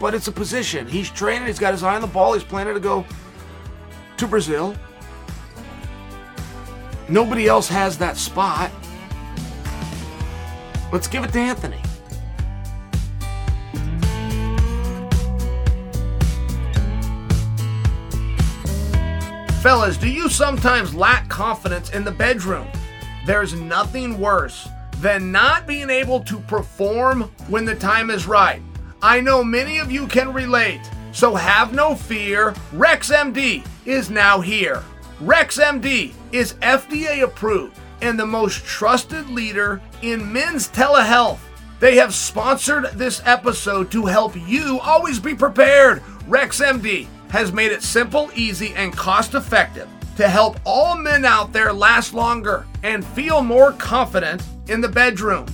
[0.00, 0.88] but it's a position.
[0.88, 1.46] He's training.
[1.46, 2.32] He's got his eye on the ball.
[2.32, 3.06] He's planning to go
[4.16, 4.74] to Brazil.
[7.08, 8.72] Nobody else has that spot.
[10.92, 11.85] Let's give it to Anthony.
[19.66, 22.68] Fellas, do you sometimes lack confidence in the bedroom?
[23.26, 28.62] There's nothing worse than not being able to perform when the time is right.
[29.02, 32.52] I know many of you can relate, so have no fear.
[32.74, 34.84] RexMD is now here.
[35.20, 41.40] RexMD is FDA approved and the most trusted leader in men's telehealth.
[41.80, 46.04] They have sponsored this episode to help you always be prepared.
[46.28, 51.70] RexMD has made it simple, easy, and cost effective to help all men out there
[51.70, 55.44] last longer and feel more confident in the bedroom.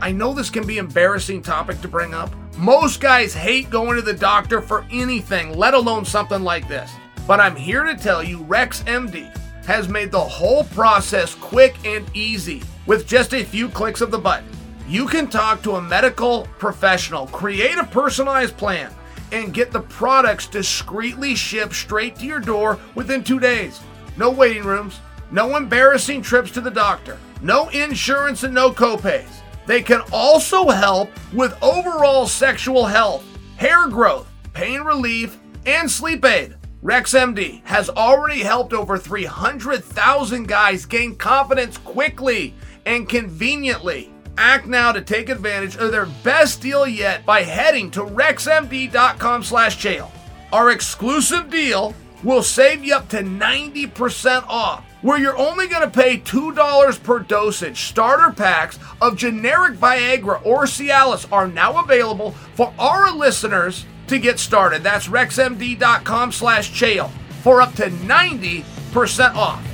[0.00, 2.32] I know this can be an embarrassing topic to bring up.
[2.56, 6.92] Most guys hate going to the doctor for anything, let alone something like this.
[7.26, 12.62] But I'm here to tell you RexMD has made the whole process quick and easy
[12.86, 14.48] with just a few clicks of the button.
[14.86, 18.94] You can talk to a medical professional, create a personalized plan,
[19.32, 23.80] and get the products discreetly shipped straight to your door within two days.
[24.16, 29.40] No waiting rooms, no embarrassing trips to the doctor, no insurance, and no copays.
[29.66, 33.24] They can also help with overall sexual health,
[33.56, 36.56] hair growth, pain relief, and sleep aid.
[36.82, 44.12] RexMD has already helped over 300,000 guys gain confidence quickly and conveniently.
[44.38, 49.76] Act now to take advantage of their best deal yet by heading to rexmd.com slash
[49.78, 50.10] chael.
[50.52, 55.90] Our exclusive deal will save you up to 90% off, where you're only going to
[55.90, 57.82] pay $2 per dosage.
[57.82, 64.38] Starter packs of generic Viagra or Cialis are now available for our listeners to get
[64.38, 64.82] started.
[64.82, 67.10] That's rexmd.com slash chael
[67.42, 69.71] for up to 90% off.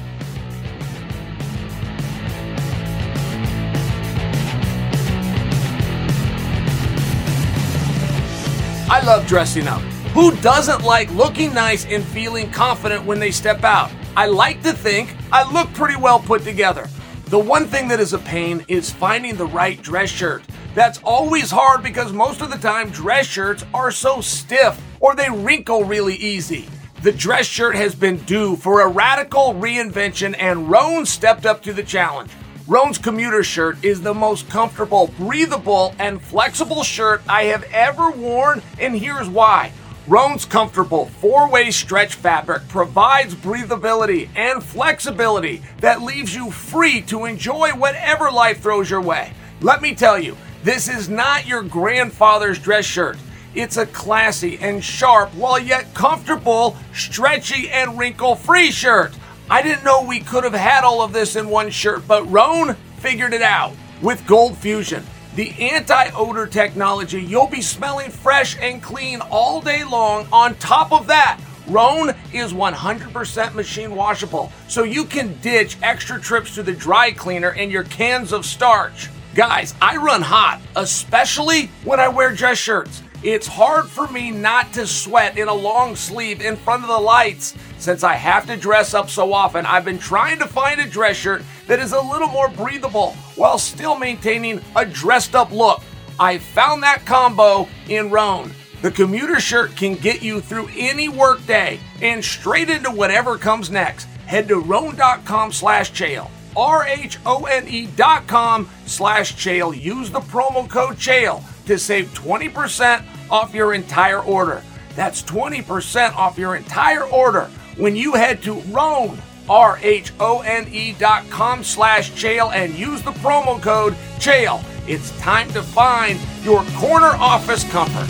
[8.90, 9.83] I love dressing up.
[10.14, 13.90] Who doesn't like looking nice and feeling confident when they step out?
[14.16, 16.88] I like to think I look pretty well put together.
[17.27, 20.42] The one thing that is a pain is finding the right dress shirt.
[20.74, 25.29] That's always hard because most of the time dress shirts are so stiff or they
[25.29, 26.66] wrinkle really easy.
[27.03, 31.74] The dress shirt has been due for a radical reinvention and Rhone stepped up to
[31.74, 32.31] the challenge.
[32.69, 38.61] Rhone's commuter shirt is the most comfortable, breathable, and flexible shirt I have ever worn,
[38.79, 39.73] and here's why.
[40.07, 47.25] Rhone's comfortable four way stretch fabric provides breathability and flexibility that leaves you free to
[47.25, 49.33] enjoy whatever life throws your way.
[49.63, 53.17] Let me tell you, this is not your grandfather's dress shirt.
[53.55, 59.15] It's a classy and sharp, while yet comfortable, stretchy, and wrinkle free shirt.
[59.51, 62.75] I didn't know we could have had all of this in one shirt, but Rhone
[62.99, 63.73] figured it out.
[64.03, 65.03] With Gold Fusion,
[65.37, 70.27] the anti odor technology, you'll be smelling fresh and clean all day long.
[70.33, 76.55] On top of that, Rhone is 100% machine washable, so you can ditch extra trips
[76.55, 79.09] to the dry cleaner and your cans of starch.
[79.35, 83.03] Guys, I run hot, especially when I wear dress shirts.
[83.25, 86.99] It's hard for me not to sweat in a long sleeve in front of the
[86.99, 87.53] lights.
[87.79, 91.17] Since I have to dress up so often, I've been trying to find a dress
[91.17, 95.83] shirt that is a little more breathable while still maintaining a dressed up look.
[96.21, 98.53] I found that combo in Rhone.
[98.83, 104.05] The commuter shirt can get you through any workday and straight into whatever comes next.
[104.27, 106.31] Head to rhone.com slash chael.
[106.57, 109.77] R-H-O-N-E dot com slash chael.
[109.77, 114.63] Use the promo code CHAEL to save 20% off your entire order.
[114.97, 117.45] That's 20% off your entire order
[117.77, 123.95] when you head to Rhone, R-H-O-N-E dot com slash chael and use the promo code
[124.19, 124.65] CHAEL.
[124.87, 128.09] It's time to find your corner office comfort.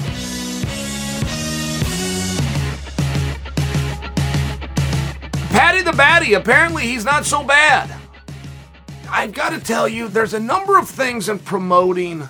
[5.50, 7.92] Paddy the Baddy, apparently he's not so bad.
[9.10, 12.28] I've got to tell you, there's a number of things in promoting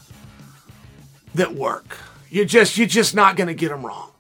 [1.38, 1.98] that work.
[2.30, 4.12] You just you're just not going to get them wrong.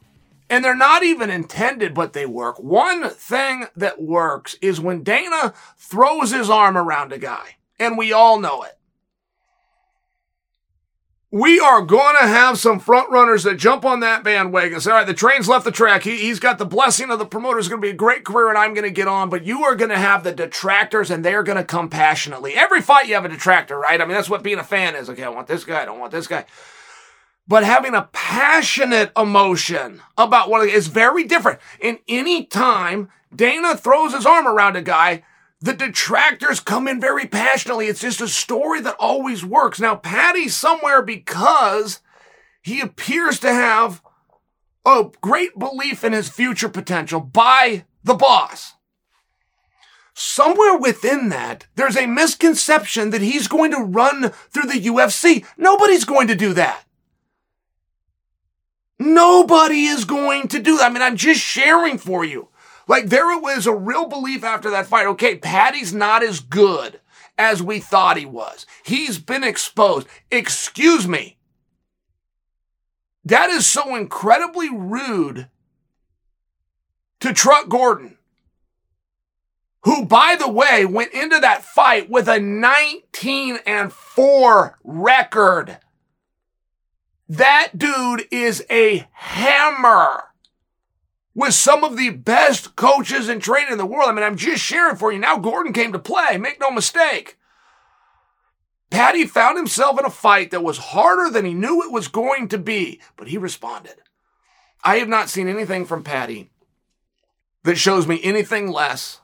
[0.50, 2.58] And they're not even intended, but they work.
[2.58, 8.12] One thing that works is when Dana throws his arm around a guy, and we
[8.12, 8.72] all know it.
[11.30, 14.80] We are going to have some front runners that jump on that bandwagon.
[14.80, 16.04] Say, all right, the train's left the track.
[16.04, 17.58] He, has got the blessing of the promoter.
[17.58, 19.28] It's going to be a great career, and I'm going to get on.
[19.28, 22.54] But you are going to have the detractors, and they're going to come passionately.
[22.54, 24.00] Every fight, you have a detractor, right?
[24.00, 25.10] I mean, that's what being a fan is.
[25.10, 25.82] Okay, I want this guy.
[25.82, 26.46] I don't want this guy
[27.48, 31.58] but having a passionate emotion about what is very different.
[31.82, 35.24] And any time Dana throws his arm around a guy,
[35.60, 37.86] the detractors come in very passionately.
[37.86, 39.80] It's just a story that always works.
[39.80, 42.00] Now, Paddy's somewhere because
[42.62, 44.02] he appears to have
[44.84, 48.74] a great belief in his future potential by the boss.
[50.14, 55.44] Somewhere within that, there's a misconception that he's going to run through the UFC.
[55.56, 56.84] Nobody's going to do that.
[58.98, 60.90] Nobody is going to do that.
[60.90, 62.48] I mean, I'm just sharing for you.
[62.88, 65.06] Like there was a real belief after that fight.
[65.06, 67.00] Okay, Paddy's not as good
[67.36, 68.66] as we thought he was.
[68.84, 70.08] He's been exposed.
[70.30, 71.36] Excuse me.
[73.24, 75.48] That is so incredibly rude
[77.20, 78.16] to Truck Gordon,
[79.82, 85.78] who, by the way, went into that fight with a 19 and 4 record.
[87.28, 90.24] That dude is a hammer
[91.34, 94.08] with some of the best coaches and training in the world.
[94.08, 95.18] I mean, I'm just sharing for you.
[95.18, 96.38] Now Gordon came to play.
[96.38, 97.36] Make no mistake.
[98.90, 102.48] Paddy found himself in a fight that was harder than he knew it was going
[102.48, 103.96] to be, but he responded.
[104.82, 106.50] I have not seen anything from Paddy
[107.64, 109.20] that shows me anything less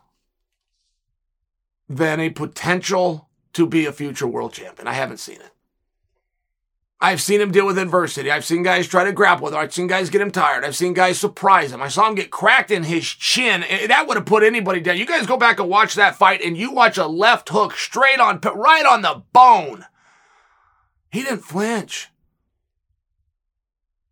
[1.88, 4.86] than a potential to be a future world champion.
[4.86, 5.53] I haven't seen it.
[7.04, 8.30] I've seen him deal with adversity.
[8.30, 9.60] I've seen guys try to grapple with him.
[9.60, 10.64] I've seen guys get him tired.
[10.64, 11.82] I've seen guys surprise him.
[11.82, 13.62] I saw him get cracked in his chin.
[13.88, 14.96] That would have put anybody down.
[14.96, 18.20] You guys go back and watch that fight and you watch a left hook straight
[18.20, 19.84] on, right on the bone.
[21.12, 22.08] He didn't flinch.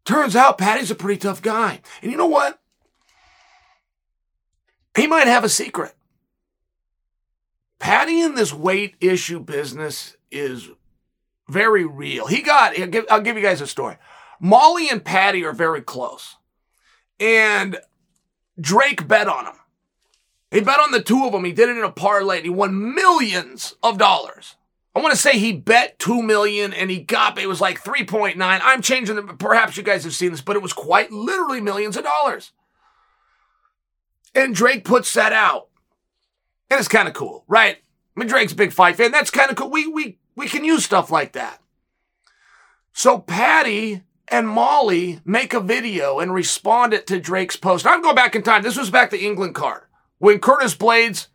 [0.04, 1.80] Turns out Paddy's a pretty tough guy.
[2.02, 2.60] And you know what?
[4.94, 5.94] He might have a secret.
[7.78, 10.68] Paddy in this weight issue business is
[11.52, 12.26] very real.
[12.26, 13.96] He got, I'll give, I'll give you guys a story.
[14.40, 16.36] Molly and Paddy are very close.
[17.20, 17.78] And
[18.60, 19.54] Drake bet on him.
[20.50, 21.44] He bet on the two of them.
[21.44, 24.56] He did it in a parlay and he won millions of dollars.
[24.94, 28.34] I want to say he bet 2 million and he got, it was like 3.9.
[28.38, 31.96] I'm changing the, perhaps you guys have seen this, but it was quite literally millions
[31.96, 32.52] of dollars.
[34.34, 35.68] And Drake puts that out.
[36.70, 37.76] And it's kind of cool, right?
[38.14, 39.12] I mean, Drake's a big fight fan.
[39.12, 39.70] That's kind of cool.
[39.70, 41.60] We, we we can use stuff like that.
[42.92, 47.86] So Paddy and Molly make a video and respond it to Drake's post.
[47.86, 48.62] I'm going back in time.
[48.62, 49.82] This was back the England card
[50.18, 51.26] when Curtis Blaydes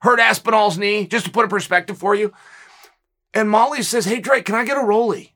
[0.00, 2.32] hurt Aspinall's knee, just to put in perspective for you.
[3.32, 5.30] And Molly says, Hey, Drake, can I get a rollie?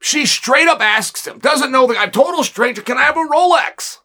[0.00, 3.20] She straight up asks him, doesn't know the guy, total stranger, can I have a
[3.20, 3.98] Rolex?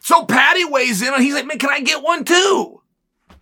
[0.00, 2.79] So Paddy weighs in and he's like, Man, can I get one too?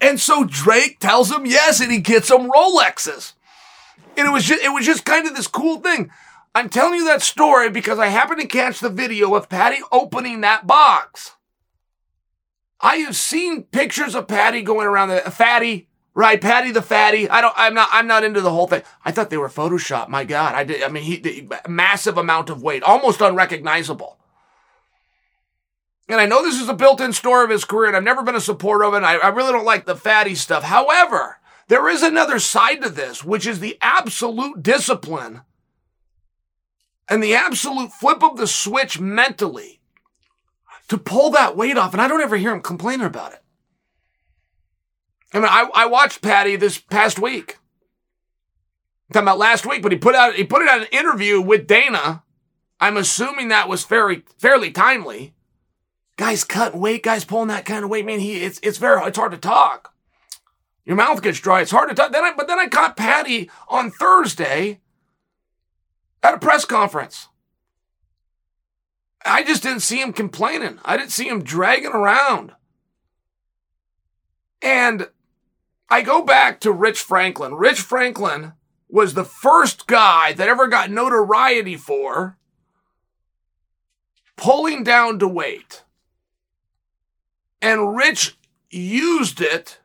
[0.00, 3.32] And so Drake tells him yes, and he gets him Rolexes.
[4.16, 6.10] And it was just, it was just kind of this cool thing.
[6.54, 10.40] I'm telling you that story because I happened to catch the video of Paddy opening
[10.40, 11.36] that box.
[12.80, 16.40] I have seen pictures of Paddy going around the uh, fatty, right?
[16.40, 17.28] Paddy the fatty.
[17.28, 18.82] I don't, I'm not, I'm not into the whole thing.
[19.04, 20.08] I thought they were Photoshop.
[20.08, 20.54] My God.
[20.54, 24.18] I did, I mean, he, massive amount of weight, almost unrecognizable.
[26.08, 28.22] And I know this is a built in story of his career, and I've never
[28.22, 29.02] been a supporter of it.
[29.02, 30.64] I, I really don't like the fatty stuff.
[30.64, 35.42] However, there is another side to this, which is the absolute discipline
[37.08, 39.80] and the absolute flip of the switch mentally
[40.88, 41.92] to pull that weight off.
[41.92, 43.42] And I don't ever hear him complaining about it.
[45.34, 47.58] I mean, I, I watched Paddy this past week.
[49.08, 51.40] I'm talking about last week, but he put out he put it out an interview
[51.40, 52.22] with Dana.
[52.80, 55.34] I'm assuming that was very fairly timely.
[56.18, 59.16] Guys cutting weight, guys pulling that kind of weight, man, he it's it's very it's
[59.16, 59.94] hard to talk.
[60.84, 61.60] Your mouth gets dry.
[61.60, 62.12] It's hard to talk.
[62.12, 64.80] Then I, but then I caught Paddy on Thursday
[66.22, 67.28] at a press conference.
[69.24, 70.78] I just didn't see him complaining.
[70.84, 72.52] I didn't see him dragging around.
[74.60, 75.08] And
[75.88, 77.54] I go back to Rich Franklin.
[77.54, 78.54] Rich Franklin
[78.88, 82.38] was the first guy that ever got notoriety for
[84.36, 85.84] pulling down to weight.
[87.60, 88.36] And Rich
[88.70, 89.78] used it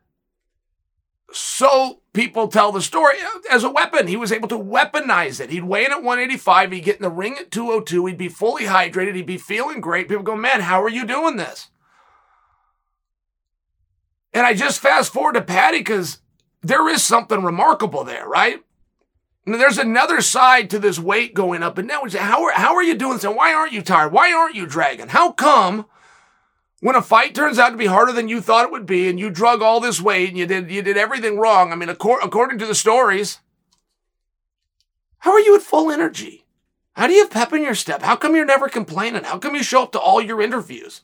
[1.31, 3.15] so people tell the story
[3.51, 4.07] as a weapon.
[4.07, 5.49] He was able to weaponize it.
[5.49, 6.71] He'd weigh in at 185.
[6.71, 8.05] He'd get in the ring at 202.
[8.05, 9.15] He'd be fully hydrated.
[9.15, 10.07] He'd be feeling great.
[10.07, 11.69] People go, man, how are you doing this?
[14.33, 16.19] And I just fast forward to Paddy because
[16.61, 18.59] there is something remarkable there, right?
[19.45, 22.09] And there's another side to this weight going up and down.
[22.09, 23.25] How are, how are you doing this?
[23.25, 24.13] And why aren't you tired?
[24.13, 25.09] Why aren't you dragging?
[25.09, 25.85] How come
[26.83, 29.19] when a fight turns out to be harder than you thought it would be and
[29.19, 32.59] you drug all this weight and you did you did everything wrong i mean according
[32.59, 33.39] to the stories
[35.19, 36.45] how are you at full energy
[36.93, 39.55] how do you have pep in your step how come you're never complaining how come
[39.55, 41.01] you show up to all your interviews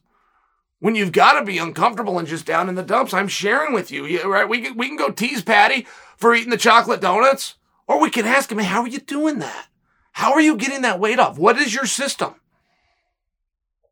[0.80, 3.14] when you've got to be uncomfortable and just down in the dumps.
[3.14, 4.48] I'm sharing with you, right?
[4.48, 5.86] We can, we can go tease Paddy
[6.18, 7.56] for eating the chocolate donuts,
[7.88, 9.68] or we can ask him, how are you doing that?
[10.14, 11.38] How are you getting that weight off?
[11.38, 12.36] What is your system?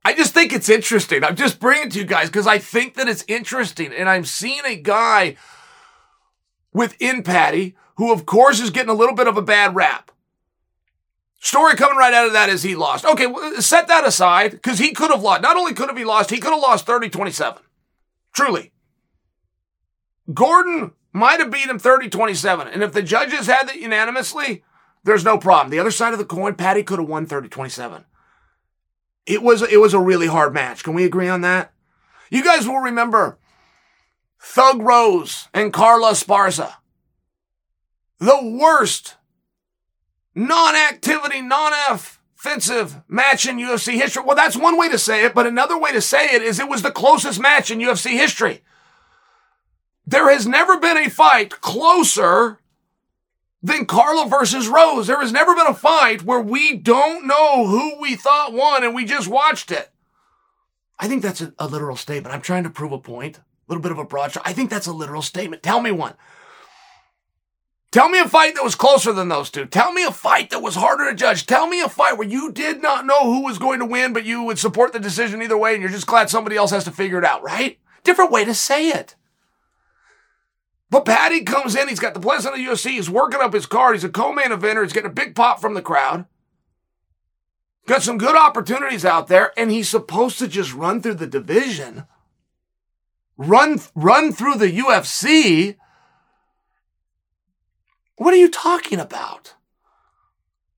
[0.07, 1.21] I just think it's interesting.
[1.25, 3.91] I'm just bringing it to you guys because I think that it's interesting.
[3.91, 5.35] And I'm seeing a guy
[6.71, 10.11] within Paddy who, of course, is getting a little bit of a bad rap.
[11.41, 13.03] Story coming right out of that is he lost.
[13.03, 13.27] Okay,
[13.59, 15.41] set that aside because he could have lost.
[15.41, 17.61] Not only could have he lost, he could have lost 30 27.
[18.31, 18.71] Truly.
[20.33, 22.69] Gordon might have beat him 30 27.
[22.69, 24.63] And if the judges had it unanimously,
[25.03, 25.69] there's no problem.
[25.69, 28.05] The other side of the coin, Paddy could have won 30 27.
[29.27, 30.83] It was, it was a really hard match.
[30.83, 31.73] Can we agree on that?
[32.31, 33.37] You guys will remember
[34.39, 36.75] Thug Rose and Carla Esparza.
[38.19, 39.17] The worst
[40.33, 44.23] non-activity, non-offensive match in UFC history.
[44.25, 46.69] Well, that's one way to say it, but another way to say it is it
[46.69, 48.63] was the closest match in UFC history.
[50.05, 52.59] There has never been a fight closer
[53.67, 55.07] than Carla versus Rose.
[55.07, 58.95] There has never been a fight where we don't know who we thought won and
[58.95, 59.91] we just watched it.
[60.99, 62.33] I think that's a, a literal statement.
[62.33, 63.37] I'm trying to prove a point.
[63.37, 65.61] A little bit of a broad I think that's a literal statement.
[65.61, 66.13] Tell me one.
[67.91, 69.65] Tell me a fight that was closer than those two.
[69.65, 71.45] Tell me a fight that was harder to judge.
[71.45, 74.25] Tell me a fight where you did not know who was going to win, but
[74.25, 76.91] you would support the decision either way and you're just glad somebody else has to
[76.91, 77.79] figure it out, right?
[78.03, 79.15] Different way to say it.
[80.89, 83.65] But Paddy comes in, he's got the blessing of the UFC, he's working up his
[83.65, 86.25] card, he's a co-main eventer, he's getting a big pop from the crowd.
[87.87, 92.05] Got some good opportunities out there, and he's supposed to just run through the division,
[93.37, 95.75] run run through the UFC
[98.17, 99.53] what are you talking about?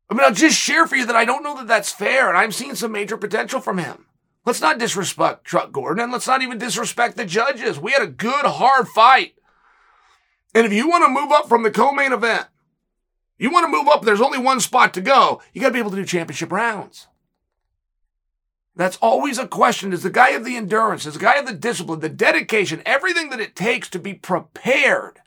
[0.09, 2.37] I mean, I'll just share for you that I don't know that that's fair, and
[2.37, 4.07] I'm seeing some major potential from him.
[4.45, 7.79] Let's not disrespect Chuck Gordon, and let's not even disrespect the judges.
[7.79, 9.35] We had a good, hard fight.
[10.53, 12.47] And if you want to move up from the co-main event,
[13.37, 15.41] you want to move up, there's only one spot to go.
[15.53, 17.07] You got to be able to do championship rounds.
[18.75, 19.93] That's always a question.
[19.93, 21.05] Is the guy of the endurance?
[21.05, 25.19] Is the guy of the discipline, the dedication, everything that it takes to be prepared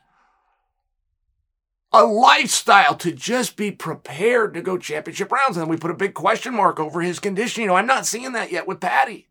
[1.93, 5.55] a lifestyle to just be prepared to go championship rounds.
[5.55, 7.61] And then we put a big question mark over his condition.
[7.61, 9.27] You know, I'm not seeing that yet with Paddy.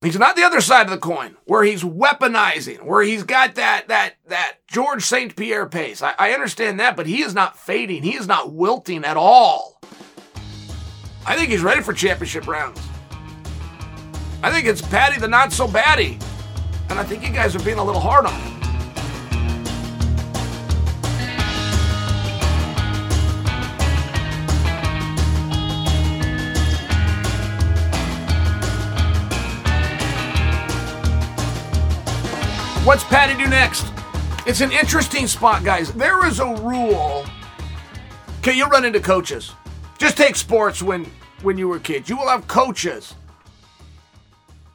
[0.00, 3.88] He's not the other side of the coin where he's weaponizing, where he's got that
[3.88, 5.34] that that George St.
[5.34, 6.02] Pierre pace.
[6.02, 8.04] I, I understand that, but he is not fading.
[8.04, 9.80] He is not wilting at all.
[11.26, 12.80] I think he's ready for championship rounds.
[14.40, 16.22] I think it's Paddy the not so baddie.
[16.90, 18.57] And I think you guys are being a little hard on him.
[32.88, 33.84] What's Paddy do next?
[34.46, 35.92] It's an interesting spot, guys.
[35.92, 37.26] There is a rule.
[38.38, 39.52] Okay, you'll run into coaches.
[39.98, 41.04] Just take sports when
[41.42, 42.08] when you were kids.
[42.08, 43.14] You will have coaches.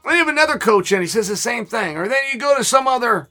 [0.06, 1.98] Then you have another coach and he says the same thing.
[1.98, 3.30] Or then you go to some other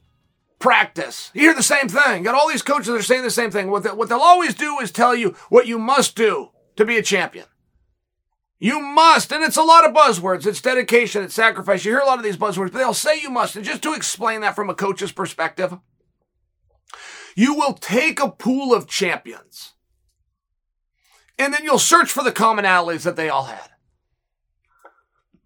[0.59, 1.31] practice.
[1.33, 2.25] You hear the same thing.
[2.25, 3.71] Got all these coaches that are saying the same thing.
[3.71, 6.97] What, they, what they'll always do is tell you what you must do to be
[6.97, 7.47] a champion.
[8.63, 10.47] You must, and it's a lot of buzzwords.
[10.47, 11.85] It's dedication, it's sacrifice.
[11.85, 13.57] You hear a lot of these buzzwords, but they'll say you must.
[13.57, 15.77] And just to explain that from a coach's perspective,
[17.35, 19.73] you will take a pool of champions
[21.37, 23.69] and then you'll search for the commonalities that they all had.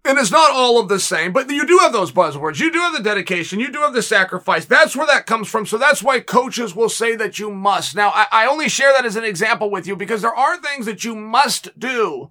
[0.05, 2.61] And it's not all of the same, but you do have those buzzwords.
[2.61, 3.61] You do have the dedication.
[3.61, 4.67] You do have the sacrifice.
[4.67, 5.65] That's where that comes from.
[5.65, 7.97] So that's why coaches will say that you must.
[7.97, 10.85] Now, I, I only share that as an example with you because there are things
[10.85, 12.31] that you must do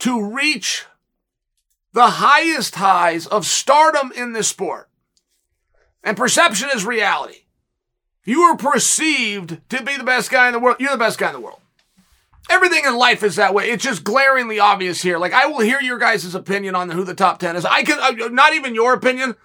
[0.00, 0.84] to reach
[1.92, 4.88] the highest highs of stardom in this sport.
[6.02, 7.44] And perception is reality.
[8.24, 10.76] You are perceived to be the best guy in the world.
[10.80, 11.60] You're the best guy in the world.
[12.50, 13.70] Everything in life is that way.
[13.70, 15.18] It's just glaringly obvious here.
[15.18, 17.64] Like I will hear your guys' opinion on who the top 10 is.
[17.64, 19.36] I can, uh, not even your opinion.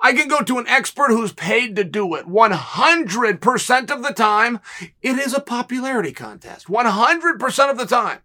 [0.00, 2.26] I can go to an expert who's paid to do it.
[2.26, 4.60] 100% of the time,
[5.02, 6.68] it is a popularity contest.
[6.68, 8.18] 100% of the time.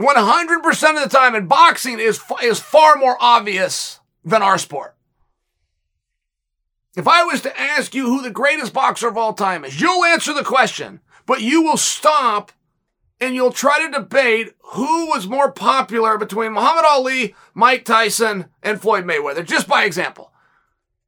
[0.00, 4.96] 100% of the time in boxing is, is far more obvious than our sport.
[6.96, 10.04] If I was to ask you who the greatest boxer of all time is, you'll
[10.04, 12.50] answer the question, but you will stop
[13.20, 18.80] and you'll try to debate who was more popular between Muhammad Ali, Mike Tyson, and
[18.80, 20.29] Floyd Mayweather, just by example.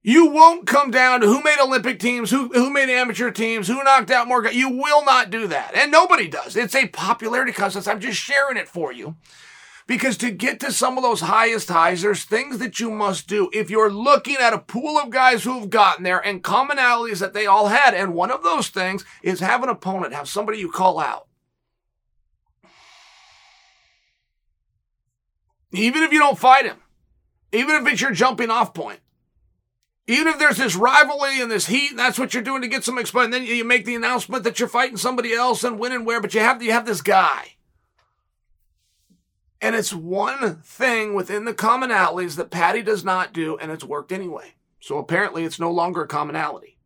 [0.04, 3.82] You won't come down to who made Olympic teams, who, who made amateur teams, who
[3.84, 4.54] knocked out more guys.
[4.54, 5.74] You will not do that.
[5.76, 6.56] And nobody does.
[6.56, 7.86] It's a popularity contest.
[7.88, 9.16] I'm just sharing it for you
[9.86, 13.50] Because to get to some of those highest highs, there's things that you must do.
[13.52, 17.46] If you're looking at a pool of guys who've gotten there and commonalities that they
[17.46, 20.98] all had, and one of those things is have an opponent, have somebody you call
[21.00, 21.26] out.
[25.72, 26.78] Even if you don't fight him,
[27.52, 29.00] even if it's your jumping off point,
[30.06, 32.84] even if there's this rivalry and this heat, and that's what you're doing to get
[32.84, 35.92] some exposure, and then you make the announcement that you're fighting somebody else and when
[35.92, 37.54] and where, but you have you have this guy.
[39.60, 44.10] And it's one thing within the commonalities that Paddy does not do, and it's worked
[44.10, 44.54] anyway.
[44.80, 46.78] So apparently it's no longer a commonality.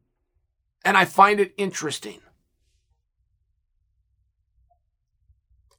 [0.85, 2.21] And I find it interesting.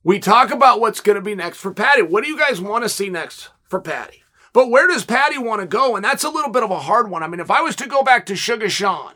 [0.03, 2.01] We talk about what's going to be next for Paddy.
[2.01, 4.23] What do you guys want to see next for Paddy?
[4.57, 5.95] But where does Paddy want to go?
[5.95, 7.21] And that's a little bit of a hard one.
[7.21, 9.13] I mean, if I was to go back to Sugar Sean,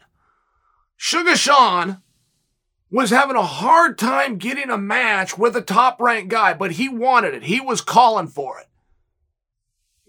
[0.97, 2.03] Sugar Sean
[2.91, 6.87] was having a hard time getting a match with a top ranked guy, but he
[6.87, 7.45] wanted it.
[7.45, 8.67] He was calling for it.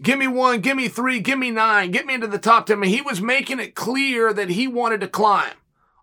[0.02, 2.76] Give me one, give me three, give me nine, get me into the top 10.
[2.76, 5.54] I mean, he was making it clear that he wanted to climb.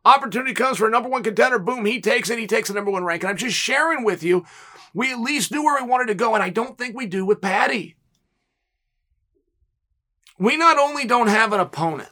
[0.05, 1.59] Opportunity comes for a number one contender.
[1.59, 2.39] Boom, he takes it.
[2.39, 3.21] He takes the number one rank.
[3.21, 4.43] And I'm just sharing with you.
[4.95, 7.27] We at least knew where we wanted to go, and I don't think we do
[7.27, 7.95] with Paddy.
[10.39, 12.09] We not only don't have an opponent,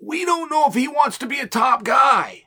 [0.00, 2.44] we don't know if he wants to be a top guy.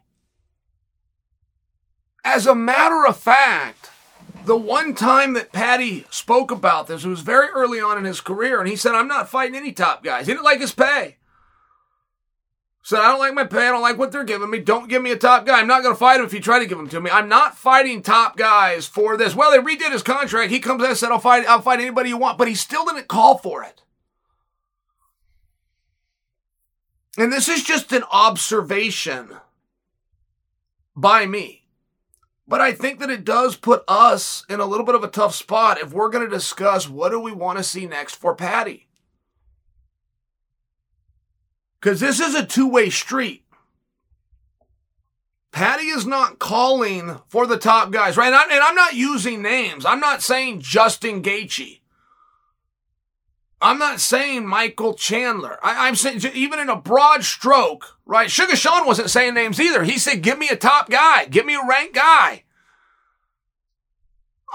[2.24, 3.90] As a matter of fact,
[4.46, 8.22] the one time that Paddy spoke about this, it was very early on in his
[8.22, 10.26] career, and he said, I'm not fighting any top guys.
[10.26, 11.18] He didn't like his pay.
[12.88, 13.68] Said, I don't like my pay.
[13.68, 14.60] I don't like what they're giving me.
[14.60, 15.60] Don't give me a top guy.
[15.60, 17.12] I'm not going to fight him if you try to give him to me.
[17.12, 19.36] I'm not fighting top guys for this.
[19.36, 20.52] Well, they redid his contract.
[20.52, 22.86] He comes in and said, I'll fight, I'll fight anybody you want, but he still
[22.86, 23.82] didn't call for it.
[27.18, 29.32] And this is just an observation
[30.96, 31.66] by me.
[32.48, 35.36] But I think that it does put us in a little bit of a tough
[35.36, 38.87] spot if we're going to discuss what do we want to see next for Paddy.
[41.88, 43.46] Because this is a two way street.
[45.54, 48.28] Paddy is not calling for the top guys, right?
[48.28, 49.86] And I'm not using names.
[49.86, 51.80] I'm not saying Justin Gaethje.
[53.62, 55.58] I'm not saying Michael Chandler.
[55.64, 58.30] I, am saying even in a broad stroke, right?
[58.30, 59.86] Sugar Sean wasn't saying names either.
[59.86, 61.24] He said, "Give me a top guy.
[61.24, 62.44] Give me a ranked guy."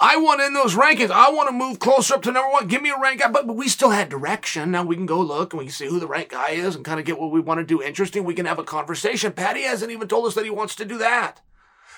[0.00, 1.10] I want in those rankings.
[1.10, 2.66] I want to move closer up to number one.
[2.66, 3.28] Give me a rank guy.
[3.28, 4.70] But, but we still had direction.
[4.70, 6.84] Now we can go look and we can see who the rank guy is and
[6.84, 8.24] kind of get what we want to do interesting.
[8.24, 9.32] We can have a conversation.
[9.32, 11.40] Paddy hasn't even told us that he wants to do that.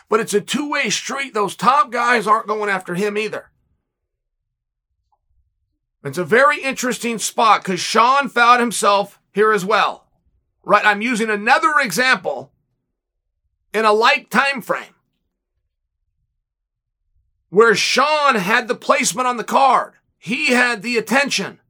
[0.08, 1.34] But it's a two way street.
[1.34, 3.50] Those top guys aren't going after him either.
[6.02, 10.06] It's a very interesting spot because Sean found himself here as well.
[10.62, 10.84] Right?
[10.84, 12.52] I'm using another example
[13.72, 14.93] in a like time frame
[17.54, 19.94] where Sean had the placement on the card.
[20.18, 21.60] He had the attention.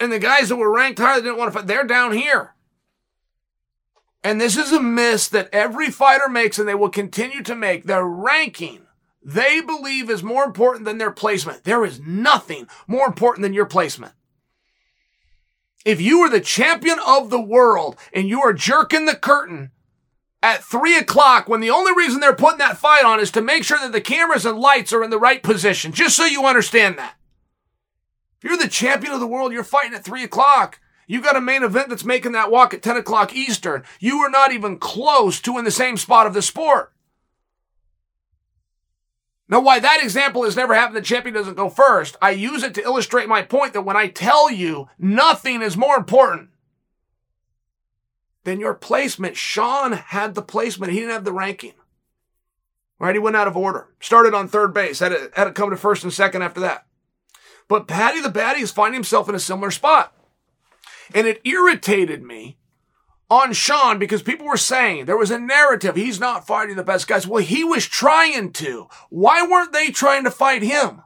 [0.00, 1.66] And the guys that were ranked higher didn't want to fight.
[1.66, 2.54] They're down here.
[4.22, 7.84] And this is a miss that every fighter makes and they will continue to make.
[7.84, 8.86] Their ranking
[9.22, 11.64] they believe is more important than their placement.
[11.64, 14.12] There is nothing more important than your placement.
[15.84, 19.70] If you are the champion of the world and you are jerking the curtain
[20.44, 23.64] at three o'clock when the only reason they're putting that fight on is to make
[23.64, 26.98] sure that the cameras and lights are in the right position, just so you understand
[26.98, 27.14] that.
[28.36, 30.80] If you're the champion of the world, you're fighting at three o'clock.
[31.06, 33.84] You've got a main event that's making that walk at 10 o'clock Eastern.
[34.00, 36.92] You are not even close to in the same spot of the sport.
[39.48, 42.16] Now, why that example has never happened, the champion doesn't go first.
[42.20, 45.96] I use it to illustrate my point that when I tell you nothing is more
[45.96, 46.50] important
[48.44, 50.92] than your placement, Sean had the placement.
[50.92, 51.72] He didn't have the ranking.
[52.98, 53.14] Right?
[53.14, 53.88] He went out of order.
[54.00, 55.00] Started on third base.
[55.00, 56.86] Had to, had come to first and second after that.
[57.68, 60.14] But Paddy the Baddy is finding himself in a similar spot.
[61.14, 62.58] And it irritated me
[63.30, 65.96] on Sean because people were saying there was a narrative.
[65.96, 67.26] He's not fighting the best guys.
[67.26, 68.88] Well, he was trying to.
[69.10, 71.02] Why weren't they trying to fight him?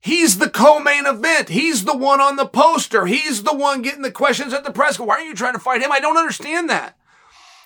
[0.00, 1.48] He's the co-main event.
[1.48, 3.06] He's the one on the poster.
[3.06, 4.98] He's the one getting the questions at the press.
[4.98, 5.90] Why are you trying to fight him?
[5.90, 6.96] I don't understand that.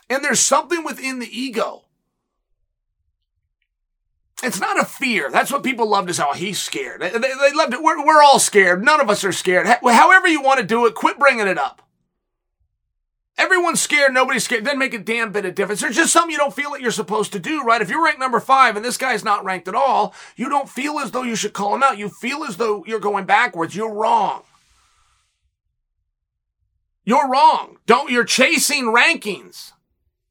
[0.08, 1.84] And there's something within the ego.
[4.42, 5.30] It's not a fear.
[5.30, 6.24] That's what people love to say.
[6.26, 7.00] Oh, he's scared.
[7.00, 7.82] They, they, they love it.
[7.82, 8.82] We're, we're all scared.
[8.82, 9.66] None of us are scared.
[9.66, 11.81] However you want to do it, quit bringing it up.
[13.38, 14.12] Everyone's scared.
[14.12, 14.64] Nobody's scared.
[14.64, 15.80] Doesn't make a damn bit of difference.
[15.80, 17.80] There's just something you don't feel that you're supposed to do, right?
[17.80, 20.98] If you're ranked number five and this guy's not ranked at all, you don't feel
[20.98, 21.98] as though you should call him out.
[21.98, 23.74] You feel as though you're going backwards.
[23.74, 24.42] You're wrong.
[27.04, 27.78] You're wrong.
[27.86, 29.72] Don't, you're chasing rankings.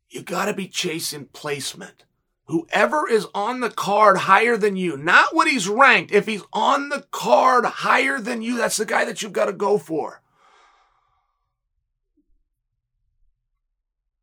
[0.10, 2.06] You gotta be chasing placement.
[2.46, 6.90] Whoever is on the card higher than you, not what he's ranked, if he's on
[6.90, 10.22] the card higher than you, that's the guy that you've got to go for.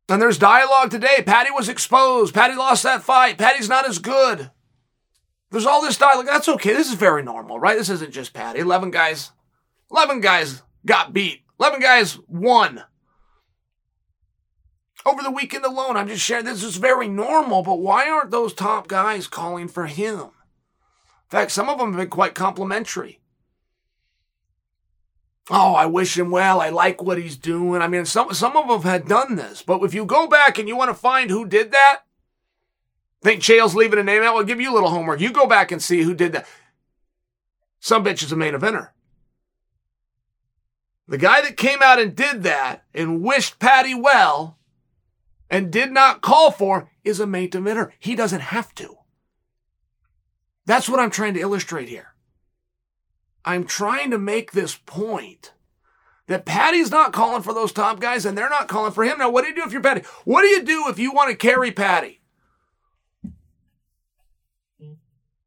[0.09, 1.21] And there's dialogue today.
[1.23, 2.33] Paddy was exposed.
[2.33, 3.37] Paddy lost that fight.
[3.37, 4.49] Paddy's not as good.
[5.51, 6.25] There's all this dialogue.
[6.25, 6.73] That's okay.
[6.73, 7.77] This is very normal, right?
[7.77, 8.59] This isn't just Paddy.
[8.59, 9.31] 11 guys,
[9.91, 11.41] 11 guys got beat.
[11.59, 12.83] 11 guys won.
[15.05, 18.53] Over the weekend alone, I'm just sharing this is very normal, but why aren't those
[18.53, 20.19] top guys calling for him?
[20.19, 23.18] In fact, some of them have been quite complimentary.
[25.49, 26.61] Oh, I wish him well.
[26.61, 27.81] I like what he's doing.
[27.81, 30.67] I mean, some, some of them had done this, but if you go back and
[30.67, 32.01] you want to find who did that,
[33.21, 34.35] think Chael's leaving a name out?
[34.35, 35.19] I'll give you a little homework.
[35.19, 36.47] You go back and see who did that.
[37.79, 38.89] Some bitch is a main eventer.
[41.07, 44.59] The guy that came out and did that and wished Paddy well
[45.49, 47.91] and did not call for is a main eventer.
[47.97, 48.97] He doesn't have to.
[50.67, 52.08] That's what I'm trying to illustrate here.
[53.45, 55.53] I'm trying to make this point
[56.27, 59.17] that Paddy's not calling for those top guys and they're not calling for him.
[59.17, 60.03] Now, what do you do if you're Paddy?
[60.25, 62.19] What do you do if you want to carry Paddy?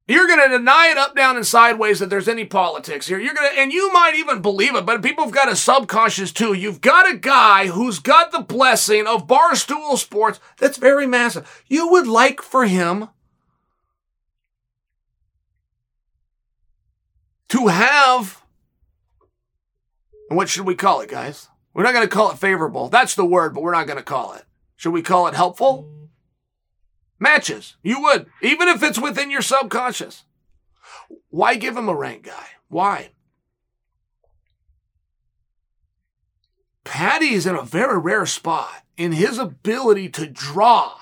[0.09, 3.21] You're going to deny it up, down, and sideways that there's any politics here.
[3.21, 6.33] You're going to, and you might even believe it, but people have got a subconscious
[6.33, 6.53] too.
[6.53, 11.65] You've got a guy who's got the blessing of Barstool Sports that's very massive.
[11.69, 13.09] You would like for him
[17.53, 18.43] to have,
[20.31, 21.49] and what should we call it, guys?
[21.75, 22.89] We're not going to call it favorable.
[22.89, 24.45] That's the word, but we're not going to call it.
[24.75, 26.09] Should we call it helpful?
[27.21, 27.77] Matches.
[27.83, 30.25] You would, even if it's within your subconscious.
[31.29, 32.47] Why give him a rank guy?
[32.69, 33.11] Why?
[36.85, 40.95] Paddy is in a very rare spot in his ability to draw,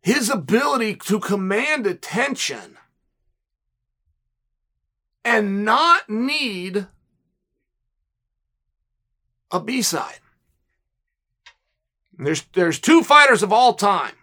[0.00, 2.78] his ability to command attention
[5.24, 6.86] and not need
[9.50, 10.18] a B side.
[12.16, 14.14] There's, there's two fighters of all time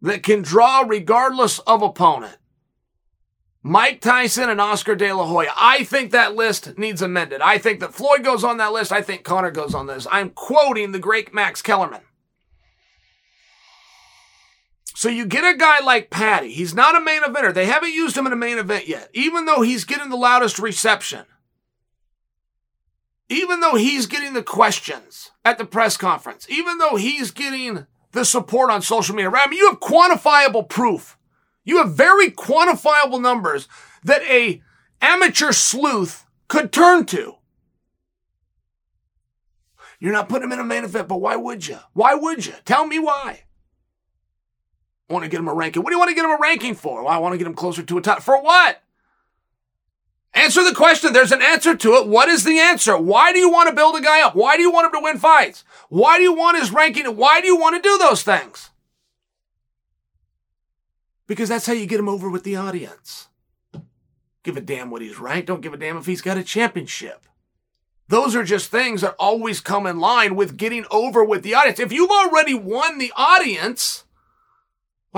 [0.00, 2.36] that can draw regardless of opponent.
[3.62, 5.52] Mike Tyson and Oscar De La Hoya.
[5.56, 7.40] I think that list needs amended.
[7.40, 8.92] I think that Floyd goes on that list.
[8.92, 10.06] I think Conor goes on this.
[10.10, 12.00] I'm quoting the great Max Kellerman.
[14.98, 16.50] So you get a guy like Paddy.
[16.52, 17.54] He's not a main eventer.
[17.54, 20.58] They haven't used him in a main event yet, even though he's getting the loudest
[20.58, 21.24] reception.
[23.28, 28.24] Even though he's getting the questions at the press conference, even though he's getting the
[28.24, 29.46] support on social media, right?
[29.46, 31.16] I mean, you have quantifiable proof.
[31.62, 33.68] You have very quantifiable numbers
[34.02, 34.60] that a
[35.00, 37.36] amateur sleuth could turn to.
[40.00, 41.78] You're not putting him in a main event, but why would you?
[41.92, 42.54] Why would you?
[42.64, 43.44] Tell me why.
[45.08, 45.82] I want to get him a ranking.
[45.82, 47.02] What do you want to get him a ranking for?
[47.02, 48.22] Well, I want to get him closer to a top.
[48.22, 48.82] For what?
[50.34, 51.12] Answer the question.
[51.12, 52.06] There's an answer to it.
[52.06, 52.96] What is the answer?
[52.96, 54.34] Why do you want to build a guy up?
[54.34, 55.64] Why do you want him to win fights?
[55.88, 57.06] Why do you want his ranking?
[57.16, 58.70] Why do you want to do those things?
[61.26, 63.28] Because that's how you get him over with the audience.
[64.42, 65.48] Give a damn what he's ranked.
[65.48, 67.26] Don't give a damn if he's got a championship.
[68.08, 71.80] Those are just things that always come in line with getting over with the audience.
[71.80, 74.04] If you've already won the audience,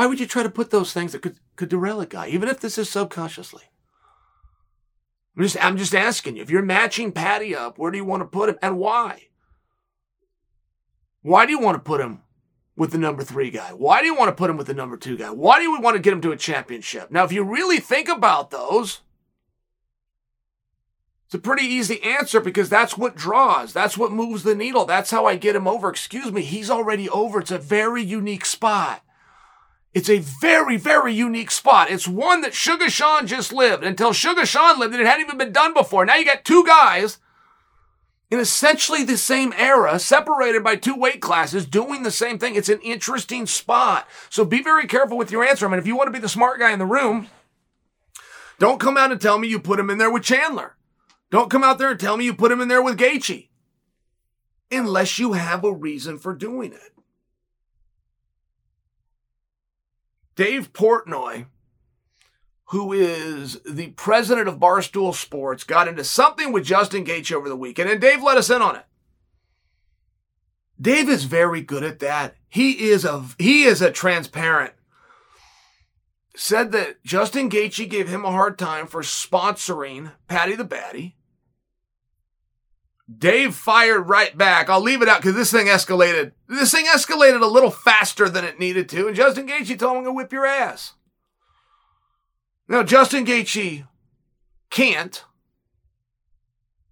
[0.00, 2.48] why would you try to put those things that could, could derail a guy, even
[2.48, 3.64] if this is subconsciously?
[5.36, 8.22] I'm just, I'm just asking you, if you're matching Paddy up, where do you want
[8.22, 9.24] to put him and why?
[11.20, 12.22] Why do you want to put him
[12.76, 13.74] with the number three guy?
[13.74, 15.28] Why do you want to put him with the number two guy?
[15.28, 17.10] Why do we want to get him to a championship?
[17.10, 19.02] Now, if you really think about those,
[21.26, 23.74] it's a pretty easy answer because that's what draws.
[23.74, 24.86] That's what moves the needle.
[24.86, 25.90] That's how I get him over.
[25.90, 27.40] Excuse me, he's already over.
[27.40, 29.02] It's a very unique spot.
[29.92, 31.90] It's a very, very unique spot.
[31.90, 33.82] It's one that Sugar Sean just lived.
[33.82, 36.04] Until Sugar Sean lived, it hadn't even been done before.
[36.04, 37.18] Now you got two guys
[38.30, 42.54] in essentially the same era, separated by two weight classes, doing the same thing.
[42.54, 44.06] It's an interesting spot.
[44.28, 45.66] So be very careful with your answer.
[45.66, 47.26] I mean, if you want to be the smart guy in the room,
[48.60, 50.76] don't come out and tell me you put him in there with Chandler.
[51.30, 53.48] Don't come out there and tell me you put him in there with Gaethje.
[54.70, 56.92] Unless you have a reason for doing it.
[60.40, 61.44] Dave Portnoy,
[62.68, 67.58] who is the president of Barstool Sports, got into something with Justin Gaethje over the
[67.58, 68.86] weekend, and Dave let us in on it.
[70.80, 72.36] Dave is very good at that.
[72.48, 74.72] He is a he is a transparent.
[76.34, 81.16] Said that Justin Gaethje gave him a hard time for sponsoring Paddy the Baddy.
[83.18, 84.68] Dave fired right back.
[84.68, 86.32] I'll leave it out because this thing escalated.
[86.48, 89.08] This thing escalated a little faster than it needed to.
[89.08, 90.94] And Justin Gaethje told him, I'm to whip your ass.
[92.68, 93.86] Now, Justin Gaethje
[94.70, 95.24] can't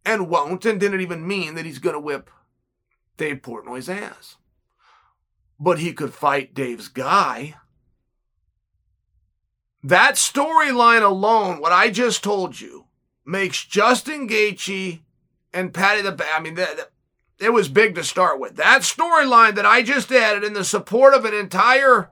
[0.04, 2.30] and won't and didn't even mean that he's to whip
[3.16, 4.36] Dave Portnoy's ass.
[5.60, 7.54] But he could fight Dave's guy.
[9.84, 12.86] That storyline alone, what I just told you,
[13.24, 15.00] makes Justin Gaethje
[15.52, 16.90] and Paddy the I mean, that, that,
[17.40, 18.56] it was big to start with.
[18.56, 22.10] That storyline that I just added in the support of an entire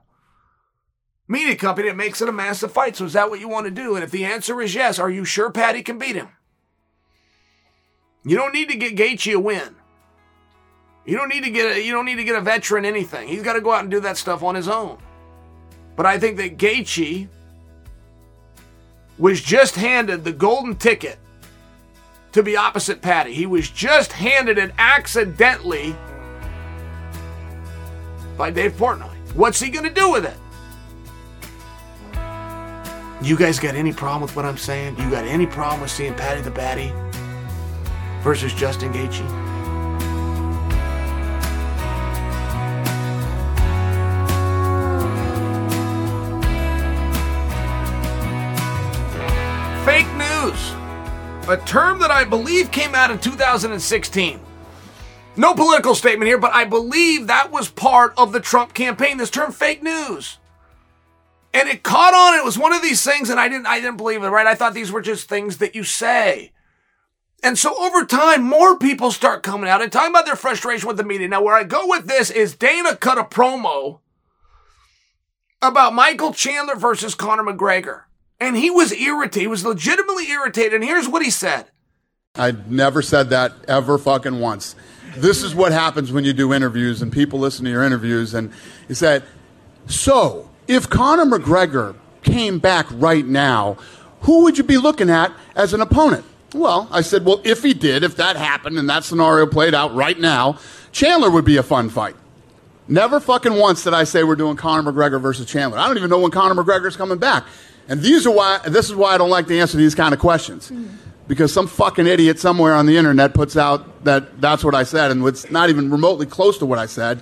[1.27, 2.95] media company, it makes it a massive fight.
[2.95, 3.95] So is that what you want to do?
[3.95, 6.29] And if the answer is yes, are you sure Paddy can beat him?
[8.23, 9.75] You don't need to get Gaethje a win.
[11.05, 13.27] You don't need to get a, you don't need to get a veteran anything.
[13.27, 14.97] He's got to go out and do that stuff on his own.
[15.95, 17.27] But I think that Gaethje
[19.17, 21.17] was just handed the golden ticket
[22.37, 23.33] to be opposite Paddy.
[23.33, 25.95] He was just handed it accidentally
[28.37, 29.13] by Dave Portnoy.
[29.33, 30.37] What's he going to do with it?
[33.21, 34.97] You guys got any problem with what I'm saying?
[34.99, 36.93] You got any problem with seeing Paddy the Baddy
[38.21, 39.46] versus Justin Gaethje?
[51.49, 54.39] A term that I believe came out in 2016.
[55.35, 59.17] No political statement here, but I believe that was part of the Trump campaign.
[59.17, 60.39] This term fake news.
[61.53, 62.37] And it caught on.
[62.37, 64.47] It was one of these things, and I didn't I didn't believe it, right?
[64.47, 66.51] I thought these were just things that you say.
[67.43, 70.97] And so over time, more people start coming out and talking about their frustration with
[70.97, 71.27] the media.
[71.27, 73.99] Now, where I go with this is Dana cut a promo
[75.61, 78.06] about Michael Chandler versus Conor McGregor.
[78.39, 79.41] And he was irritated.
[79.41, 80.75] He was legitimately irritated.
[80.75, 81.65] And here's what he said.
[82.35, 84.75] I never said that ever fucking once.
[85.15, 88.53] This is what happens when you do interviews and people listen to your interviews and
[88.87, 89.23] he said,
[89.87, 93.77] so if Conor McGregor came back right now,
[94.21, 96.25] who would you be looking at as an opponent?
[96.53, 99.95] Well, I said, well, if he did, if that happened and that scenario played out
[99.95, 100.59] right now,
[100.91, 102.15] Chandler would be a fun fight.
[102.87, 105.77] Never fucking once did I say we're doing Conor McGregor versus Chandler.
[105.77, 107.43] I don't even know when Conor McGregor's coming back.
[107.89, 110.19] And these are why, this is why I don't like to answer these kind of
[110.19, 110.71] questions.
[111.27, 115.11] Because some fucking idiot somewhere on the internet puts out that that's what I said,
[115.11, 117.21] and it's not even remotely close to what I said.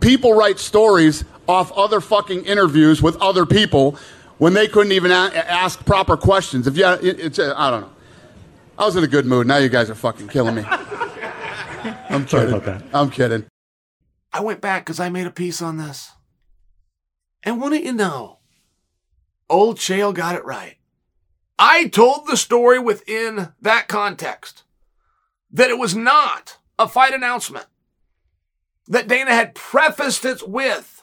[0.00, 3.96] People write stories off other fucking interviews with other people
[4.38, 6.68] when they couldn't even a- ask proper questions.
[6.68, 7.90] If you, it's, uh, I don't know.
[8.78, 9.46] I was in a good mood.
[9.48, 10.62] Now you guys are fucking killing me.
[12.08, 12.48] I'm Sorry kidding.
[12.54, 12.82] about that.
[12.94, 13.44] I'm kidding.
[14.32, 16.12] I went back because I made a piece on this.
[17.42, 18.38] And wouldn't you know,
[19.50, 20.76] old Chael got it right.
[21.58, 24.62] I told the story within that context
[25.50, 27.66] that it was not a fight announcement,
[28.88, 31.02] that Dana had prefaced it with.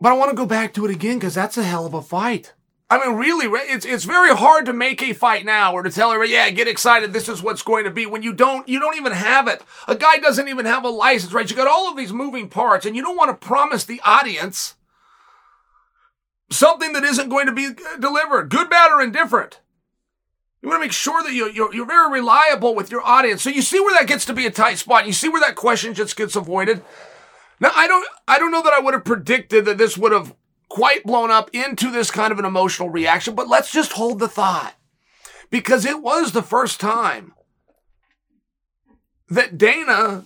[0.00, 2.02] But I want to go back to it again because that's a hell of a
[2.02, 2.54] fight.
[2.92, 6.12] I mean, really, it's it's very hard to make a fight now or to tell
[6.12, 7.14] everybody, yeah, get excited.
[7.14, 9.62] This is what's going to be when you don't you don't even have it.
[9.88, 11.48] A guy doesn't even have a license, right?
[11.48, 14.74] You got all of these moving parts, and you don't want to promise the audience
[16.50, 19.60] something that isn't going to be uh, delivered, good, bad, or indifferent.
[20.60, 23.40] You want to make sure that you, you're, you're very reliable with your audience.
[23.40, 25.06] So you see where that gets to be a tight spot.
[25.06, 26.82] You see where that question just gets avoided.
[27.58, 30.34] Now, I don't, I don't know that I would have predicted that this would have
[30.72, 34.26] quite blown up into this kind of an emotional reaction, but let's just hold the
[34.26, 34.74] thought
[35.50, 37.34] because it was the first time
[39.28, 40.24] that Dana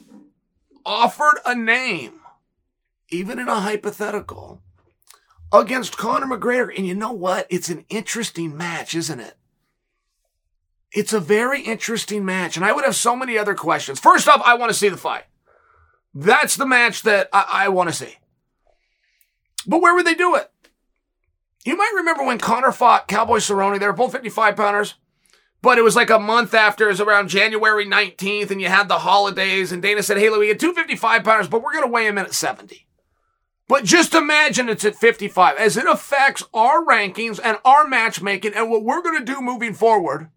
[0.84, 2.20] offered a name,
[3.10, 4.62] even in a hypothetical,
[5.52, 6.72] against Conor McGregor.
[6.76, 7.48] And you know what?
[7.50, 9.34] It's an interesting match, isn't it?
[10.92, 12.56] It's a very interesting match.
[12.56, 13.98] And I would have so many other questions.
[13.98, 15.24] First off, I want to see the fight.
[16.14, 18.16] That's the match that I, I want to see.
[19.66, 20.50] But where would they do it?
[21.64, 23.78] You might remember when Conor fought Cowboy Cerrone.
[23.80, 24.94] They were both 55 pounders.
[25.62, 28.86] But it was like a month after, it was around January 19th, and you had
[28.86, 31.84] the holidays, and Dana said, Hey, Louis, we had two 55 pounders, but we're going
[31.84, 32.86] to weigh him in at 70.
[33.68, 38.70] But just imagine it's at 55 as it affects our rankings and our matchmaking and
[38.70, 40.30] what we're going to do moving forward.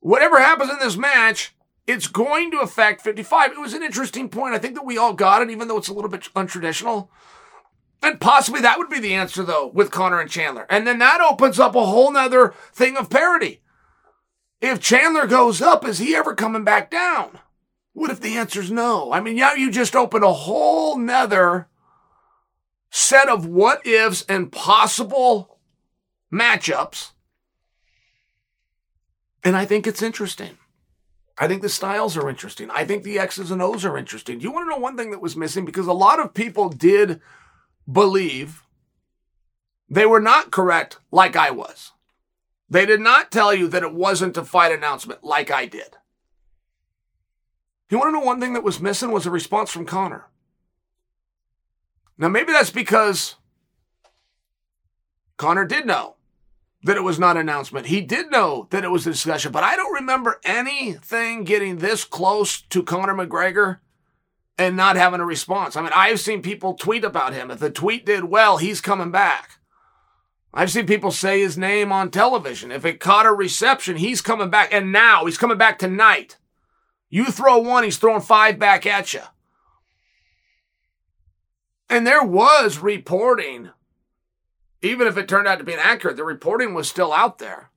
[0.00, 1.54] Whatever happens in this match,
[1.86, 3.52] it's going to affect 55.
[3.52, 4.54] It was an interesting point.
[4.54, 7.08] I think that we all got it, even though it's a little bit untraditional.
[8.02, 10.66] And possibly that would be the answer, though, with Conor and Chandler.
[10.68, 13.62] And then that opens up a whole nother thing of parity.
[14.60, 17.38] If Chandler goes up, is he ever coming back down?
[17.92, 19.12] What if the answer's no?
[19.12, 21.68] I mean, now you just open a whole nother
[22.90, 25.58] set of what ifs and possible
[26.32, 27.12] matchups
[29.44, 30.58] And I think it's interesting.
[31.38, 32.70] I think the styles are interesting.
[32.70, 34.38] I think the X's and O's are interesting.
[34.38, 35.64] Do you want to know one thing that was missing?
[35.64, 37.20] Because a lot of people did
[37.90, 38.62] believe
[39.88, 41.92] they were not correct like I was.
[42.68, 45.96] They did not tell you that it wasn't a fight announcement like I did.
[47.90, 50.26] You want to know one thing that was missing was a response from Conor.
[52.16, 53.34] Now, maybe that's because
[55.36, 56.16] Conor did know
[56.84, 57.86] that it was not an announcement.
[57.86, 62.04] He did know that it was a discussion, but I don't remember anything getting this
[62.04, 63.80] close to Conor McGregor
[64.58, 65.76] and not having a response.
[65.76, 67.50] I mean, I've seen people tweet about him.
[67.50, 69.58] If the tweet did well, he's coming back.
[70.54, 72.70] I've seen people say his name on television.
[72.70, 74.72] If it caught a reception, he's coming back.
[74.72, 76.36] And now he's coming back tonight.
[77.08, 79.22] You throw one, he's throwing five back at you.
[81.88, 83.70] And there was reporting,
[84.80, 87.70] even if it turned out to be inaccurate, the reporting was still out there.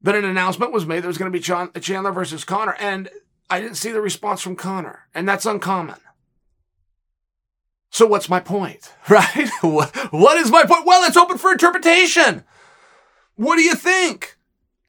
[0.00, 2.76] That an announcement was made that was going to be Chandler versus Conor.
[2.78, 3.10] And
[3.50, 5.96] I didn't see the response from Conor, And that's uncommon.
[7.90, 9.48] So what's my point, right?
[9.62, 10.84] what is my point?
[10.86, 12.44] Well, it's open for interpretation.
[13.36, 14.36] What do you think?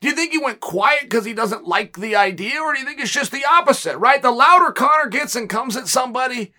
[0.02, 2.86] Do you think he went quiet because he doesn't like the idea, or do you
[2.86, 4.22] think it's just the opposite, right?
[4.22, 6.54] The louder Conor gets and comes at somebody,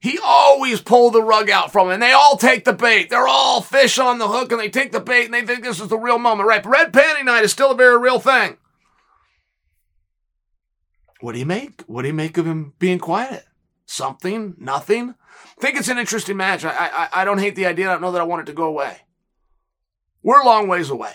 [0.00, 1.94] he always pull the rug out from him.
[1.94, 3.10] And they all take the bait.
[3.10, 5.80] They're all fish on the hook and they take the bait and they think this
[5.80, 6.62] is the real moment, right?
[6.62, 8.58] But red panty night is still a very real thing.
[11.20, 11.82] What do you make?
[11.82, 13.44] What do you make of him being quiet?
[13.86, 14.54] Something?
[14.58, 15.14] Nothing?
[15.56, 16.64] I think it's an interesting match.
[16.64, 17.88] I, I, I don't hate the idea.
[17.88, 18.98] I don't know that I want it to go away.
[20.22, 21.12] We're a long ways away.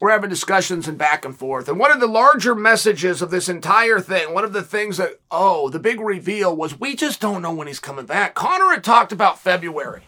[0.00, 1.68] We're having discussions and back and forth.
[1.68, 5.20] And one of the larger messages of this entire thing, one of the things that,
[5.30, 8.34] oh, the big reveal was we just don't know when he's coming back.
[8.34, 10.02] Conor had talked about February.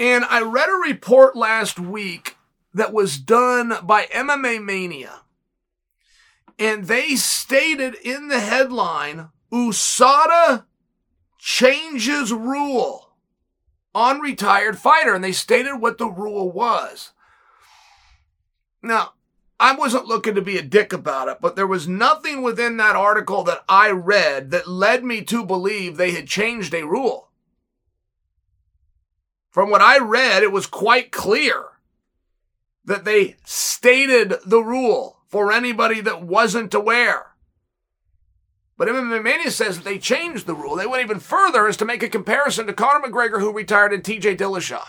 [0.00, 2.36] And I read a report last week
[2.74, 5.20] that was done by MMA Mania.
[6.58, 10.64] And they stated in the headline USADA
[11.38, 13.12] changes rule
[13.94, 15.14] on retired fighter.
[15.14, 17.12] And they stated what the rule was.
[18.82, 19.12] Now,
[19.60, 22.94] I wasn't looking to be a dick about it, but there was nothing within that
[22.94, 27.30] article that I read that led me to believe they had changed a rule.
[29.50, 31.64] From what I read, it was quite clear
[32.84, 37.26] that they stated the rule for anybody that wasn't aware.
[38.76, 40.76] But MMA Mania says that they changed the rule.
[40.76, 44.02] They went even further as to make a comparison to Conor McGregor, who retired, and
[44.02, 44.84] TJ Dillashaw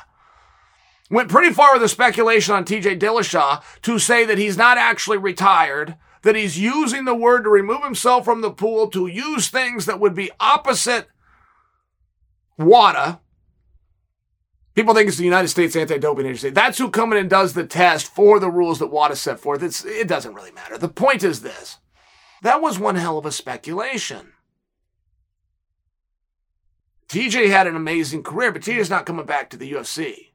[1.10, 5.18] went pretty far with the speculation on TJ Dillashaw to say that he's not actually
[5.18, 9.86] retired, that he's using the word to remove himself from the pool to use things
[9.86, 11.08] that would be opposite
[12.58, 13.22] WADA.
[14.80, 16.52] People think it's the United States Anti-Doping Agency.
[16.52, 19.62] That's who comes in and does the test for the rules that WADA set forth.
[19.62, 20.78] It's, it doesn't really matter.
[20.78, 21.80] The point is this.
[22.44, 24.32] That was one hell of a speculation.
[27.10, 30.28] TJ had an amazing career, but TJ's not coming back to the UFC.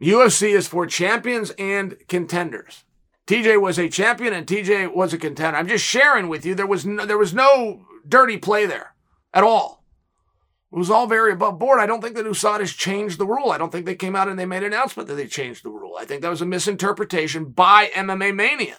[0.00, 2.84] UFC is for champions and contenders.
[3.26, 5.58] TJ was a champion and TJ was a contender.
[5.58, 6.54] I'm just sharing with you.
[6.54, 8.94] There was no, there was no dirty play there
[9.34, 9.77] at all.
[10.70, 11.80] It was all very above board.
[11.80, 13.50] I don't think that USADA has changed the rule.
[13.50, 15.70] I don't think they came out and they made an announcement that they changed the
[15.70, 15.96] rule.
[15.98, 18.76] I think that was a misinterpretation by MMA Mania.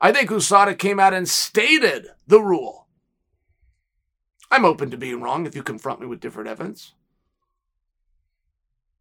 [0.00, 2.86] I think USADA came out and stated the rule.
[4.50, 6.94] I'm open to being wrong if you confront me with different evidence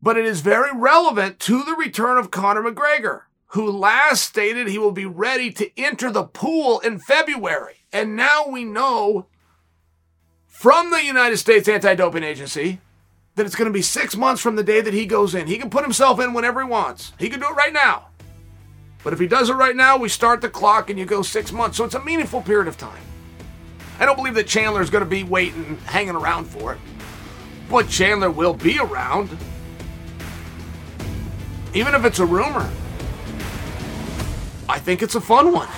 [0.01, 4.77] but it is very relevant to the return of Conor McGregor, who last stated he
[4.77, 7.85] will be ready to enter the pool in February.
[7.91, 9.27] And now we know
[10.57, 12.81] from the United States Anti Doping Agency
[13.35, 15.45] that it's going to be six months from the day that he goes in.
[15.45, 18.07] He can put himself in whenever he wants, he can do it right now.
[19.03, 21.51] But if he does it right now, we start the clock and you go six
[21.51, 21.77] months.
[21.77, 23.03] So it's a meaningful period of time.
[23.99, 26.79] I don't believe that Chandler is going to be waiting, hanging around for it.
[27.69, 29.29] But Chandler will be around
[31.75, 32.67] even if it's a rumor.
[34.67, 35.69] I think it's a fun one.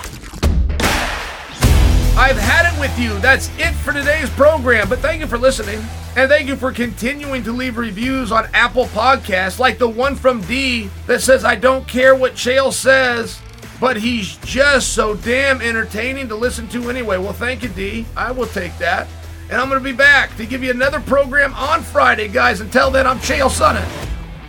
[2.20, 3.18] I've had it with you.
[3.20, 4.90] That's it for today's program.
[4.90, 5.78] But thank you for listening.
[6.16, 10.42] And thank you for continuing to leave reviews on Apple Podcasts, like the one from
[10.42, 13.40] D that says, I don't care what Chael says,
[13.80, 17.16] but he's just so damn entertaining to listen to anyway.
[17.16, 18.04] Well, thank you, D.
[18.14, 19.08] I will take that.
[19.50, 22.60] And I'm going to be back to give you another program on Friday, guys.
[22.60, 23.88] Until then, I'm Chael Sonnen.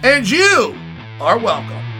[0.03, 0.77] And you
[1.21, 1.90] are welcome.